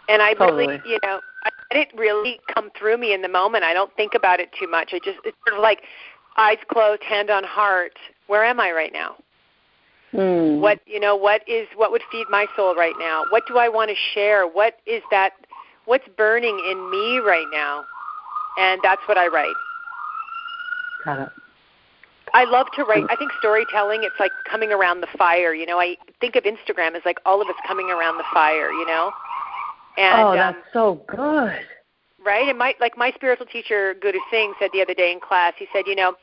And 0.08 0.22
I 0.22 0.34
totally. 0.34 0.66
really, 0.66 0.80
you 0.86 0.98
know, 1.02 1.20
I 1.44 1.50
let 1.72 1.88
it 1.88 1.88
really 1.96 2.40
come 2.52 2.70
through 2.78 2.98
me 2.98 3.14
in 3.14 3.22
the 3.22 3.28
moment. 3.28 3.64
I 3.64 3.72
don't 3.72 3.94
think 3.96 4.14
about 4.14 4.40
it 4.40 4.50
too 4.58 4.68
much. 4.68 4.90
I 4.92 4.98
just 4.98 5.18
it's 5.24 5.36
sort 5.46 5.56
of 5.56 5.62
like 5.62 5.82
eyes 6.36 6.58
closed, 6.70 7.02
hand 7.02 7.30
on 7.30 7.44
heart, 7.44 7.96
where 8.26 8.44
am 8.44 8.60
I 8.60 8.72
right 8.72 8.92
now? 8.92 9.16
Mm. 10.12 10.60
What 10.60 10.80
you 10.86 10.98
know, 10.98 11.14
what 11.14 11.48
is 11.48 11.68
what 11.76 11.92
would 11.92 12.02
feed 12.10 12.26
my 12.28 12.46
soul 12.56 12.74
right 12.74 12.94
now? 12.98 13.24
What 13.30 13.44
do 13.46 13.58
I 13.58 13.68
want 13.68 13.90
to 13.90 13.96
share? 14.12 14.46
What 14.46 14.78
is 14.86 15.02
that 15.10 15.32
what's 15.90 16.07
burning 16.16 16.57
in 16.70 16.88
me 16.88 17.18
right 17.18 17.48
now? 17.53 17.85
And 18.57 18.81
that's 18.81 19.03
what 19.07 19.18
I 19.18 19.26
write. 19.26 19.57
Got 21.05 21.18
it. 21.18 21.29
I 22.33 22.44
love 22.44 22.68
to 22.76 22.85
write. 22.85 23.03
I 23.11 23.16
think 23.16 23.33
storytelling, 23.40 24.05
it's 24.05 24.14
like 24.20 24.31
coming 24.48 24.70
around 24.70 25.00
the 25.00 25.09
fire. 25.18 25.53
You 25.53 25.66
know, 25.66 25.81
I 25.81 25.96
think 26.20 26.37
of 26.37 26.44
Instagram 26.44 26.94
as 26.94 27.03
like 27.05 27.16
all 27.26 27.42
of 27.42 27.48
us 27.48 27.57
coming 27.66 27.90
around 27.90 28.18
the 28.18 28.24
fire. 28.33 28.70
You 28.70 28.87
know, 28.87 29.11
and 29.98 30.20
oh, 30.20 30.33
that's 30.35 30.57
um, 30.57 30.62
so 30.72 31.03
good. 31.09 31.59
right? 32.24 32.48
And 32.48 32.57
my 32.57 32.74
like 32.81 32.96
my 32.96 33.11
spiritual 33.16 33.46
teacher 33.46 33.96
Guru 34.00 34.20
Singh 34.31 34.55
said 34.61 34.70
the 34.72 34.83
other 34.83 34.94
day 34.94 35.11
in 35.11 35.18
class. 35.18 35.55
He 35.59 35.66
said, 35.72 35.88
you 35.88 35.96
know, 35.96 36.14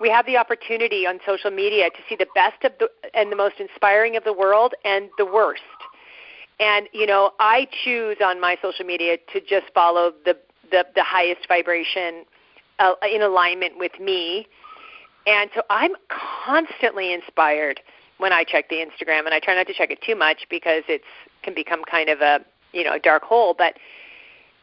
we 0.00 0.08
have 0.08 0.24
the 0.26 0.36
opportunity 0.36 1.04
on 1.04 1.18
social 1.26 1.50
media 1.50 1.90
to 1.90 1.98
see 2.08 2.14
the 2.14 2.28
best 2.36 2.62
of 2.62 2.70
the 2.78 2.88
and 3.12 3.32
the 3.32 3.36
most 3.36 3.56
inspiring 3.58 4.16
of 4.16 4.22
the 4.22 4.32
world 4.32 4.74
and 4.84 5.08
the 5.18 5.26
worst. 5.26 5.62
And 6.58 6.88
you 6.92 7.06
know, 7.06 7.32
I 7.38 7.68
choose 7.84 8.16
on 8.24 8.40
my 8.40 8.56
social 8.62 8.84
media 8.84 9.18
to 9.32 9.40
just 9.40 9.66
follow 9.74 10.12
the 10.24 10.36
the, 10.70 10.84
the 10.94 11.02
highest 11.04 11.46
vibration 11.48 12.24
uh, 12.78 12.94
in 13.10 13.22
alignment 13.22 13.78
with 13.78 13.98
me. 14.00 14.46
And 15.26 15.50
so 15.54 15.62
I'm 15.70 15.92
constantly 16.44 17.12
inspired 17.12 17.80
when 18.18 18.32
I 18.32 18.44
check 18.44 18.68
the 18.68 18.76
Instagram, 18.76 19.26
and 19.26 19.34
I 19.34 19.40
try 19.40 19.54
not 19.54 19.66
to 19.66 19.74
check 19.74 19.90
it 19.90 20.00
too 20.02 20.16
much 20.16 20.46
because 20.48 20.82
it's 20.88 21.04
can 21.42 21.54
become 21.54 21.82
kind 21.84 22.08
of 22.08 22.20
a 22.20 22.40
you 22.72 22.84
know 22.84 22.94
a 22.94 22.98
dark 22.98 23.22
hole. 23.22 23.54
But 23.56 23.74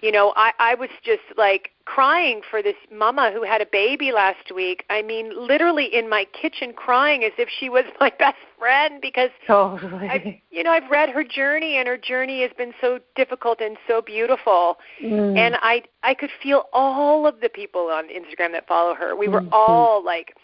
you 0.04 0.12
know, 0.12 0.34
I, 0.36 0.52
I 0.60 0.76
was 0.76 0.90
just 1.02 1.22
like 1.38 1.72
crying 1.86 2.42
for 2.52 2.62
this 2.62 2.76
mama 2.94 3.32
who 3.34 3.42
had 3.44 3.62
a 3.62 3.66
baby 3.66 4.12
last 4.12 4.54
week. 4.54 4.84
I 4.90 5.02
mean, 5.02 5.32
literally 5.34 5.86
in 5.86 6.10
my 6.10 6.26
kitchen 6.26 6.74
crying 6.74 7.24
as 7.24 7.32
if 7.38 7.48
she 7.48 7.70
was 7.70 7.86
my 8.02 8.12
best 8.20 8.36
friend 8.60 9.00
because 9.02 9.30
Totally. 9.48 10.10
I, 10.10 10.42
you 10.52 10.62
know, 10.62 10.72
I've 10.72 10.92
read 10.92 11.10
her 11.10 11.24
journey 11.24 11.78
and 11.78 11.88
her 11.88 11.98
journey 11.98 12.42
has 12.42 12.52
been 12.58 12.74
so 12.82 13.00
difficult 13.16 13.62
and 13.62 13.78
so 13.88 14.02
beautiful. 14.02 14.78
Mm. 15.02 15.38
And 15.38 15.56
I 15.62 15.84
I 16.04 16.14
could 16.14 16.32
feel 16.42 16.66
all 16.74 17.26
of 17.26 17.40
the 17.40 17.48
people 17.48 17.84
on 17.84 18.10
Instagram 18.10 18.52
that 18.52 18.68
follow 18.68 18.94
her. 18.96 19.16
We 19.16 19.30
were 19.30 19.40
Mhm. 19.42 19.54
all 19.54 20.04
like 20.04 20.36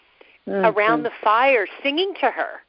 Mhm. 0.48 0.74
around 0.74 1.02
the 1.02 1.12
fire 1.22 1.66
singing 1.82 2.14
to 2.20 2.30
her. 2.30 2.62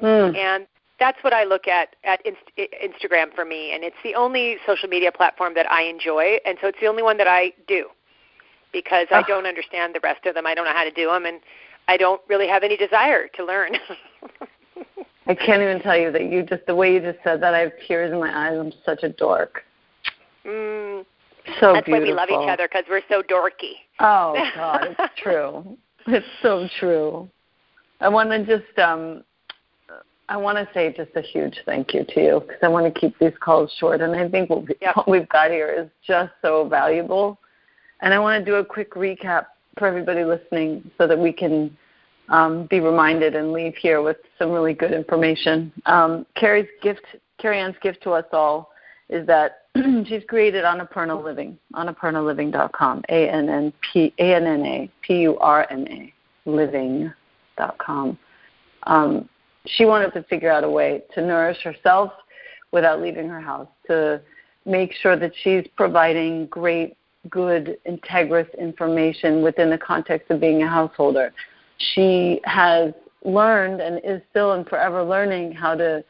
Mm. 0.00 0.36
And 0.36 0.66
that's 0.98 1.18
what 1.22 1.32
I 1.32 1.44
look 1.44 1.66
at 1.68 1.96
at 2.04 2.20
Inst- 2.24 2.56
Instagram 2.58 3.34
for 3.34 3.44
me, 3.44 3.72
and 3.74 3.82
it's 3.84 3.96
the 4.04 4.14
only 4.14 4.56
social 4.66 4.88
media 4.88 5.10
platform 5.12 5.54
that 5.54 5.70
I 5.70 5.82
enjoy, 5.82 6.38
and 6.46 6.56
so 6.60 6.68
it's 6.68 6.78
the 6.80 6.86
only 6.86 7.02
one 7.02 7.16
that 7.18 7.26
I 7.28 7.52
do 7.66 7.86
because 8.72 9.06
I 9.10 9.20
Ah. 9.20 9.24
don't 9.26 9.46
understand 9.46 9.94
the 9.94 10.00
rest 10.00 10.26
of 10.26 10.34
them. 10.34 10.46
I 10.46 10.54
don't 10.54 10.64
know 10.64 10.72
how 10.72 10.84
to 10.84 10.90
do 10.90 11.06
them, 11.06 11.26
and 11.26 11.40
I 11.88 11.96
don't 11.96 12.20
really 12.28 12.48
have 12.48 12.62
any 12.62 12.76
desire 12.76 13.28
to 13.28 13.44
learn. 13.44 13.76
I 15.26 15.34
can't 15.34 15.62
even 15.62 15.80
tell 15.80 15.96
you 15.96 16.12
that 16.12 16.24
you 16.24 16.42
just 16.42 16.66
the 16.66 16.74
way 16.74 16.92
you 16.92 17.00
just 17.00 17.18
said 17.24 17.40
that 17.42 17.54
I 17.54 17.60
have 17.60 17.72
tears 17.88 18.12
in 18.12 18.20
my 18.20 18.30
eyes. 18.48 18.58
I'm 18.58 18.72
such 18.84 19.02
a 19.02 19.08
dork. 19.08 19.62
mm, 20.44 21.04
So 21.60 21.72
that's 21.72 21.86
beautiful. 21.86 21.92
why 21.92 22.00
we 22.00 22.12
love 22.12 22.28
each 22.30 22.48
other 22.50 22.68
because 22.68 22.84
we're 22.88 23.00
so 23.08 23.22
dorky. 23.22 23.74
Oh 24.00 24.34
God, 24.54 24.94
it's 24.98 25.14
true. 25.20 25.76
It's 26.06 26.26
so 26.42 26.68
true. 26.78 27.28
I 28.00 28.08
want 28.10 28.28
to 28.30 28.44
just 28.44 28.78
um 28.78 29.24
I 30.28 30.36
want 30.36 30.56
to 30.56 30.68
say 30.72 30.92
just 30.96 31.10
a 31.16 31.20
huge 31.20 31.58
thank 31.66 31.92
you 31.92 32.04
to 32.04 32.20
you 32.20 32.40
because 32.40 32.58
I 32.62 32.68
want 32.68 32.92
to 32.92 33.00
keep 33.00 33.18
these 33.18 33.36
calls 33.40 33.70
short, 33.78 34.00
and 34.00 34.14
I 34.14 34.28
think 34.28 34.48
what, 34.50 34.66
we, 34.66 34.74
Yep. 34.80 34.96
what 34.96 35.08
we've 35.08 35.28
got 35.28 35.50
here 35.50 35.68
is 35.68 35.88
just 36.06 36.32
so 36.40 36.66
valuable. 36.66 37.38
And 38.00 38.14
I 38.14 38.18
want 38.18 38.42
to 38.42 38.50
do 38.50 38.56
a 38.56 38.64
quick 38.64 38.94
recap 38.94 39.46
for 39.78 39.86
everybody 39.86 40.24
listening 40.24 40.90
so 40.98 41.06
that 41.06 41.18
we 41.18 41.32
can 41.32 41.76
um, 42.28 42.66
be 42.66 42.80
reminded 42.80 43.34
and 43.36 43.52
leave 43.52 43.74
here 43.76 44.00
with 44.02 44.16
some 44.38 44.50
really 44.50 44.72
good 44.72 44.92
information. 44.92 45.70
Um, 45.86 46.24
Carrie's 46.36 46.68
gift, 46.82 47.04
Carrie-Anne's 47.38 47.76
gift 47.82 48.02
to 48.04 48.10
us 48.12 48.24
all 48.32 48.70
is 49.10 49.26
that 49.26 49.64
she's 50.06 50.22
created 50.26 50.64
Annapurna 50.64 51.22
Living, 51.22 51.58
annapurnaliving.com, 51.74 53.02
A-N-N-P, 53.10 54.14
A-N-N-A-P-U-R-N-A, 54.18 56.12
living.com. 56.46 58.18
Um, 58.86 59.28
she 59.66 59.84
wanted 59.84 60.12
to 60.14 60.22
figure 60.24 60.50
out 60.50 60.64
a 60.64 60.68
way 60.68 61.02
to 61.14 61.22
nourish 61.22 61.62
herself 61.62 62.12
without 62.72 63.00
leaving 63.00 63.28
her 63.28 63.40
house, 63.40 63.68
to 63.86 64.20
make 64.66 64.92
sure 64.94 65.16
that 65.16 65.32
she's 65.42 65.64
providing 65.76 66.46
great, 66.46 66.96
good, 67.30 67.78
integrous 67.88 68.48
information 68.58 69.42
within 69.42 69.70
the 69.70 69.78
context 69.78 70.30
of 70.30 70.40
being 70.40 70.62
a 70.62 70.68
householder. 70.68 71.32
She 71.94 72.40
has 72.44 72.92
learned 73.24 73.80
and 73.80 74.00
is 74.04 74.20
still 74.30 74.52
and 74.52 74.66
forever 74.68 75.02
learning 75.02 75.52
how 75.52 75.74
to 75.76 76.04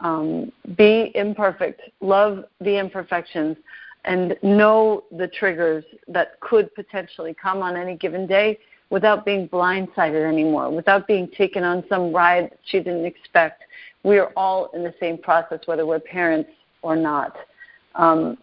um, 0.00 0.52
be 0.76 1.12
imperfect, 1.14 1.82
love 2.00 2.44
the 2.60 2.78
imperfections, 2.78 3.56
and 4.04 4.36
know 4.42 5.04
the 5.16 5.28
triggers 5.28 5.84
that 6.08 6.38
could 6.40 6.74
potentially 6.74 7.34
come 7.40 7.62
on 7.62 7.76
any 7.76 7.96
given 7.96 8.26
day 8.26 8.58
without 8.90 9.24
being 9.24 9.48
blindsided 9.48 10.26
anymore, 10.26 10.70
without 10.70 11.06
being 11.06 11.28
taken 11.28 11.64
on 11.64 11.84
some 11.88 12.12
ride 12.12 12.50
she 12.64 12.78
didn't 12.78 13.04
expect. 13.04 13.62
We 14.02 14.18
are 14.18 14.32
all 14.36 14.70
in 14.74 14.82
the 14.82 14.94
same 15.00 15.18
process, 15.18 15.60
whether 15.66 15.86
we're 15.86 16.00
parents 16.00 16.50
or 16.82 16.94
not. 16.94 17.36
Um, 17.94 18.36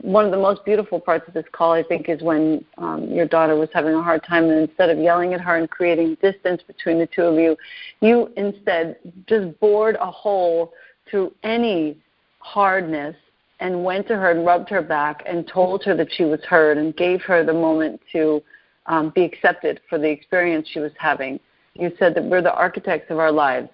one 0.00 0.24
of 0.24 0.30
the 0.30 0.38
most 0.38 0.64
beautiful 0.64 0.98
parts 0.98 1.28
of 1.28 1.34
this 1.34 1.44
call, 1.52 1.72
I 1.72 1.82
think, 1.82 2.08
is 2.08 2.22
when 2.22 2.64
um, 2.78 3.10
your 3.10 3.26
daughter 3.26 3.56
was 3.56 3.68
having 3.72 3.94
a 3.94 4.02
hard 4.02 4.24
time, 4.24 4.44
and 4.44 4.68
instead 4.68 4.90
of 4.90 4.98
yelling 4.98 5.34
at 5.34 5.40
her 5.40 5.56
and 5.56 5.68
creating 5.68 6.16
distance 6.22 6.62
between 6.66 6.98
the 6.98 7.06
two 7.06 7.22
of 7.22 7.38
you, 7.38 7.56
you 8.00 8.32
instead 8.36 8.96
just 9.26 9.58
bored 9.60 9.96
a 10.00 10.10
hole 10.10 10.72
through 11.10 11.32
any 11.42 11.96
hardness 12.38 13.14
and 13.60 13.84
went 13.84 14.08
to 14.08 14.16
her 14.16 14.30
and 14.30 14.44
rubbed 14.44 14.68
her 14.68 14.82
back 14.82 15.22
and 15.26 15.46
told 15.46 15.84
her 15.84 15.94
that 15.96 16.08
she 16.12 16.24
was 16.24 16.40
heard 16.42 16.78
and 16.78 16.96
gave 16.96 17.20
her 17.22 17.44
the 17.44 17.52
moment 17.52 18.00
to 18.10 18.42
um, 18.86 19.10
be 19.14 19.24
accepted 19.24 19.80
for 19.88 19.98
the 19.98 20.08
experience 20.08 20.68
she 20.72 20.80
was 20.80 20.92
having. 20.98 21.38
You 21.74 21.92
said 21.98 22.14
that 22.14 22.24
we're 22.24 22.42
the 22.42 22.54
architects 22.54 23.10
of 23.10 23.18
our 23.18 23.32
lives 23.32 23.68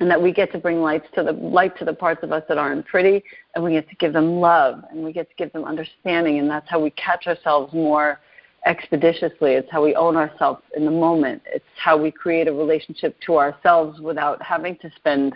and 0.00 0.10
that 0.10 0.20
we 0.20 0.32
get 0.32 0.52
to 0.52 0.58
bring 0.58 0.80
lights 0.80 1.06
to 1.14 1.22
the 1.22 1.32
light 1.32 1.76
to 1.78 1.84
the 1.84 1.92
parts 1.92 2.22
of 2.22 2.32
us 2.32 2.42
that 2.48 2.58
aren't 2.58 2.86
pretty 2.86 3.22
and 3.54 3.62
we 3.64 3.72
get 3.72 3.88
to 3.88 3.94
give 3.96 4.12
them 4.12 4.40
love 4.40 4.82
and 4.90 5.02
we 5.02 5.12
get 5.12 5.28
to 5.28 5.34
give 5.36 5.52
them 5.52 5.64
understanding 5.64 6.38
and 6.38 6.50
that's 6.50 6.68
how 6.68 6.80
we 6.80 6.90
catch 6.90 7.26
ourselves 7.26 7.72
more 7.72 8.20
expeditiously. 8.66 9.52
It's 9.52 9.70
how 9.70 9.84
we 9.84 9.94
own 9.94 10.16
ourselves 10.16 10.62
in 10.76 10.84
the 10.84 10.90
moment. 10.90 11.42
It's 11.46 11.64
how 11.76 11.96
we 12.00 12.10
create 12.10 12.48
a 12.48 12.52
relationship 12.52 13.16
to 13.26 13.36
ourselves 13.36 14.00
without 14.00 14.42
having 14.42 14.76
to 14.78 14.90
spend 14.96 15.34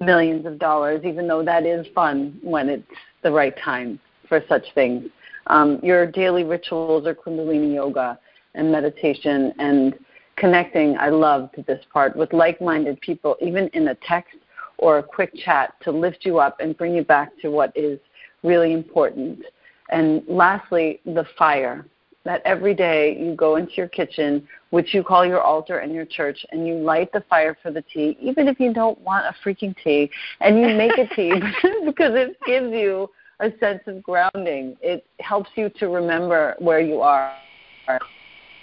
millions 0.00 0.44
of 0.44 0.58
dollars 0.58 1.02
even 1.04 1.28
though 1.28 1.44
that 1.44 1.64
is 1.64 1.86
fun 1.94 2.38
when 2.42 2.68
it's 2.68 2.86
the 3.22 3.30
right 3.30 3.56
time 3.62 3.98
for 4.28 4.42
such 4.48 4.64
things 4.74 5.08
um, 5.48 5.78
your 5.82 6.06
daily 6.06 6.44
rituals 6.44 7.06
are 7.06 7.14
kundalini 7.14 7.74
yoga 7.74 8.18
and 8.54 8.70
meditation 8.70 9.52
and 9.58 9.94
connecting, 10.36 10.96
I 10.98 11.08
loved 11.10 11.64
this 11.66 11.84
part, 11.92 12.16
with 12.16 12.32
like 12.32 12.60
minded 12.60 13.00
people, 13.00 13.36
even 13.40 13.68
in 13.68 13.88
a 13.88 13.94
text 14.06 14.36
or 14.78 14.98
a 14.98 15.02
quick 15.02 15.32
chat 15.44 15.74
to 15.82 15.90
lift 15.90 16.24
you 16.24 16.38
up 16.38 16.60
and 16.60 16.76
bring 16.76 16.94
you 16.94 17.04
back 17.04 17.30
to 17.42 17.50
what 17.50 17.72
is 17.76 17.98
really 18.42 18.72
important. 18.72 19.40
And 19.90 20.22
lastly, 20.28 21.00
the 21.04 21.26
fire. 21.38 21.86
That 22.24 22.40
every 22.46 22.72
day 22.72 23.18
you 23.20 23.34
go 23.34 23.56
into 23.56 23.74
your 23.74 23.88
kitchen, 23.88 24.48
which 24.70 24.94
you 24.94 25.04
call 25.04 25.26
your 25.26 25.42
altar 25.42 25.80
and 25.80 25.92
your 25.92 26.06
church, 26.06 26.46
and 26.52 26.66
you 26.66 26.76
light 26.76 27.12
the 27.12 27.20
fire 27.28 27.54
for 27.62 27.70
the 27.70 27.82
tea, 27.82 28.16
even 28.18 28.48
if 28.48 28.58
you 28.58 28.72
don't 28.72 28.98
want 29.02 29.26
a 29.26 29.34
freaking 29.46 29.76
tea, 29.84 30.10
and 30.40 30.58
you 30.58 30.68
make 30.68 30.96
a 30.96 31.06
tea 31.14 31.34
because 31.84 32.14
it 32.14 32.38
gives 32.46 32.72
you 32.72 33.10
a 33.40 33.50
sense 33.58 33.80
of 33.86 34.02
grounding. 34.02 34.76
It 34.80 35.06
helps 35.20 35.50
you 35.54 35.68
to 35.78 35.88
remember 35.88 36.54
where 36.58 36.80
you 36.80 37.00
are 37.00 37.32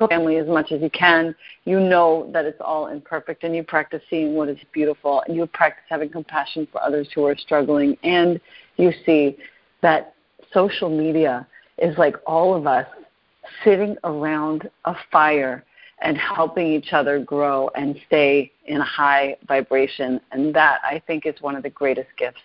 family 0.09 0.37
as 0.37 0.47
much 0.47 0.71
as 0.71 0.81
you 0.81 0.89
can. 0.89 1.35
You 1.65 1.79
know 1.79 2.29
that 2.33 2.45
it's 2.45 2.61
all 2.61 2.87
imperfect, 2.87 3.43
and 3.43 3.55
you 3.55 3.63
practice 3.63 4.01
seeing 4.09 4.33
what 4.33 4.49
is 4.49 4.57
beautiful, 4.71 5.23
and 5.27 5.35
you 5.35 5.45
practice 5.47 5.83
having 5.89 6.09
compassion 6.09 6.67
for 6.71 6.81
others 6.81 7.07
who 7.13 7.25
are 7.25 7.37
struggling, 7.37 7.97
and 8.03 8.39
you 8.77 8.91
see 9.05 9.37
that 9.81 10.15
social 10.53 10.89
media 10.89 11.47
is 11.77 11.97
like 11.97 12.15
all 12.25 12.55
of 12.55 12.67
us 12.67 12.87
sitting 13.63 13.95
around 14.03 14.69
a 14.85 14.95
fire 15.11 15.63
and 16.01 16.17
helping 16.17 16.67
each 16.67 16.93
other 16.93 17.19
grow 17.19 17.69
and 17.75 17.95
stay 18.07 18.51
in 18.65 18.81
a 18.81 18.83
high 18.83 19.35
vibration. 19.47 20.19
And 20.31 20.53
that, 20.55 20.79
I 20.83 21.01
think, 21.05 21.25
is 21.25 21.35
one 21.41 21.55
of 21.55 21.63
the 21.63 21.69
greatest 21.69 22.09
gifts 22.17 22.41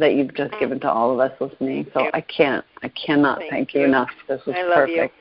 that 0.00 0.14
you've 0.14 0.34
just 0.34 0.52
Mm. 0.52 0.60
given 0.60 0.80
to 0.80 0.90
all 0.90 1.12
of 1.12 1.20
us 1.20 1.32
listening. 1.40 1.86
So. 1.92 2.10
I 2.12 2.20
can't, 2.20 2.64
I 2.82 2.88
cannot 2.88 3.38
Thank 3.38 3.50
thank, 3.50 3.74
you 3.74 3.80
you. 3.80 3.86
enough. 3.86 4.10
This 4.28 4.44
was 4.46 4.54
I 4.56 4.62
love 4.62 4.88
you. 4.88 4.96
perfect. 4.96 5.14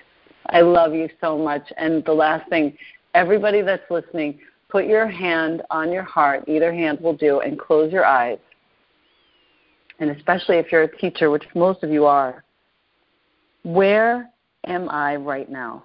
I 0.48 0.62
love 0.62 0.94
you 0.94 1.10
so 1.22 1.38
much. 1.38 1.72
And 1.78 2.04
the 2.06 2.14
last 2.14 2.48
thing, 2.50 2.78
everybody 3.14 3.62
that's 3.62 3.90
listening, 3.90 4.40
put 4.70 4.86
your 4.86 5.08
hand 5.08 5.64
on 5.72 5.92
your 5.92 6.04
heart, 6.04 6.44
either 6.48 6.74
hand 6.74 7.00
will 7.00 7.16
do, 7.16 7.40
and 7.40 7.58
close 7.58 7.92
your 7.92 8.06
eyes. 8.06 8.40
And 10.00 10.12
especially 10.12 10.58
if 10.58 10.72
you're 10.72 10.84
a 10.84 10.98
teacher, 10.98 11.32
which 11.32 11.46
most 11.56 11.84
of 11.84 11.90
you 11.90 12.06
are, 12.06 12.44
where 13.64 14.30
am 14.68 14.90
I 14.90 15.16
right 15.16 15.50
now? 15.50 15.84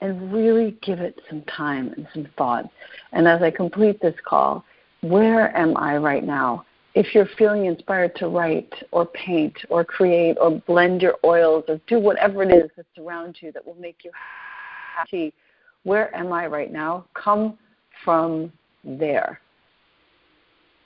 and 0.00 0.32
really 0.32 0.76
give 0.82 1.00
it 1.00 1.20
some 1.28 1.42
time 1.42 1.92
and 1.96 2.06
some 2.12 2.28
thought. 2.36 2.68
And 3.12 3.26
as 3.26 3.42
I 3.42 3.50
complete 3.50 4.00
this 4.00 4.14
call, 4.24 4.64
where 5.00 5.56
am 5.56 5.76
I 5.76 5.96
right 5.96 6.24
now? 6.24 6.64
If 6.96 7.14
you're 7.14 7.28
feeling 7.36 7.66
inspired 7.66 8.16
to 8.16 8.28
write 8.28 8.72
or 8.90 9.04
paint 9.04 9.54
or 9.68 9.84
create 9.84 10.38
or 10.40 10.62
blend 10.66 11.02
your 11.02 11.16
oils 11.24 11.64
or 11.68 11.78
do 11.86 12.00
whatever 12.00 12.42
it 12.42 12.50
is 12.50 12.70
that's 12.74 12.88
around 12.98 13.36
you 13.40 13.52
that 13.52 13.64
will 13.66 13.74
make 13.74 13.98
you 14.02 14.10
happy, 14.96 15.34
where 15.82 16.14
am 16.16 16.32
I 16.32 16.46
right 16.46 16.72
now? 16.72 17.04
Come 17.12 17.58
from 18.02 18.50
there. 18.82 19.38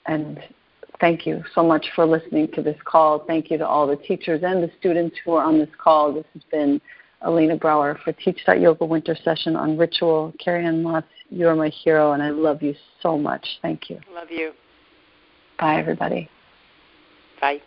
And 0.05 0.37
thank 0.99 1.25
you 1.25 1.45
so 1.55 1.63
much 1.63 1.85
for 1.95 2.05
listening 2.05 2.49
to 2.55 2.61
this 2.61 2.77
call. 2.83 3.23
Thank 3.25 3.49
you 3.49 3.57
to 3.59 3.65
all 3.65 3.87
the 3.87 3.95
teachers 3.95 4.41
and 4.43 4.61
the 4.61 4.69
students 4.79 5.15
who 5.23 5.31
are 5.35 5.45
on 5.45 5.59
this 5.59 5.69
call. 5.81 6.13
This 6.13 6.25
has 6.33 6.43
been 6.51 6.81
Elena 7.25 7.55
Brower 7.55 7.97
for 8.03 8.11
Teach 8.11 8.41
That 8.47 8.59
Yoga 8.59 8.83
Winter 8.83 9.15
Session 9.23 9.55
on 9.55 9.77
Ritual. 9.77 10.33
Carrie-Anne 10.43 10.83
Moss, 10.83 11.05
you 11.29 11.47
are 11.47 11.55
my 11.55 11.69
hero, 11.69 12.11
and 12.11 12.21
I 12.21 12.31
love 12.31 12.61
you 12.61 12.75
so 13.01 13.17
much. 13.17 13.47
Thank 13.61 13.89
you. 13.89 14.01
Love 14.13 14.29
you. 14.29 14.51
Bye, 15.61 15.77
everybody. 15.77 16.27
Bye. 17.39 17.61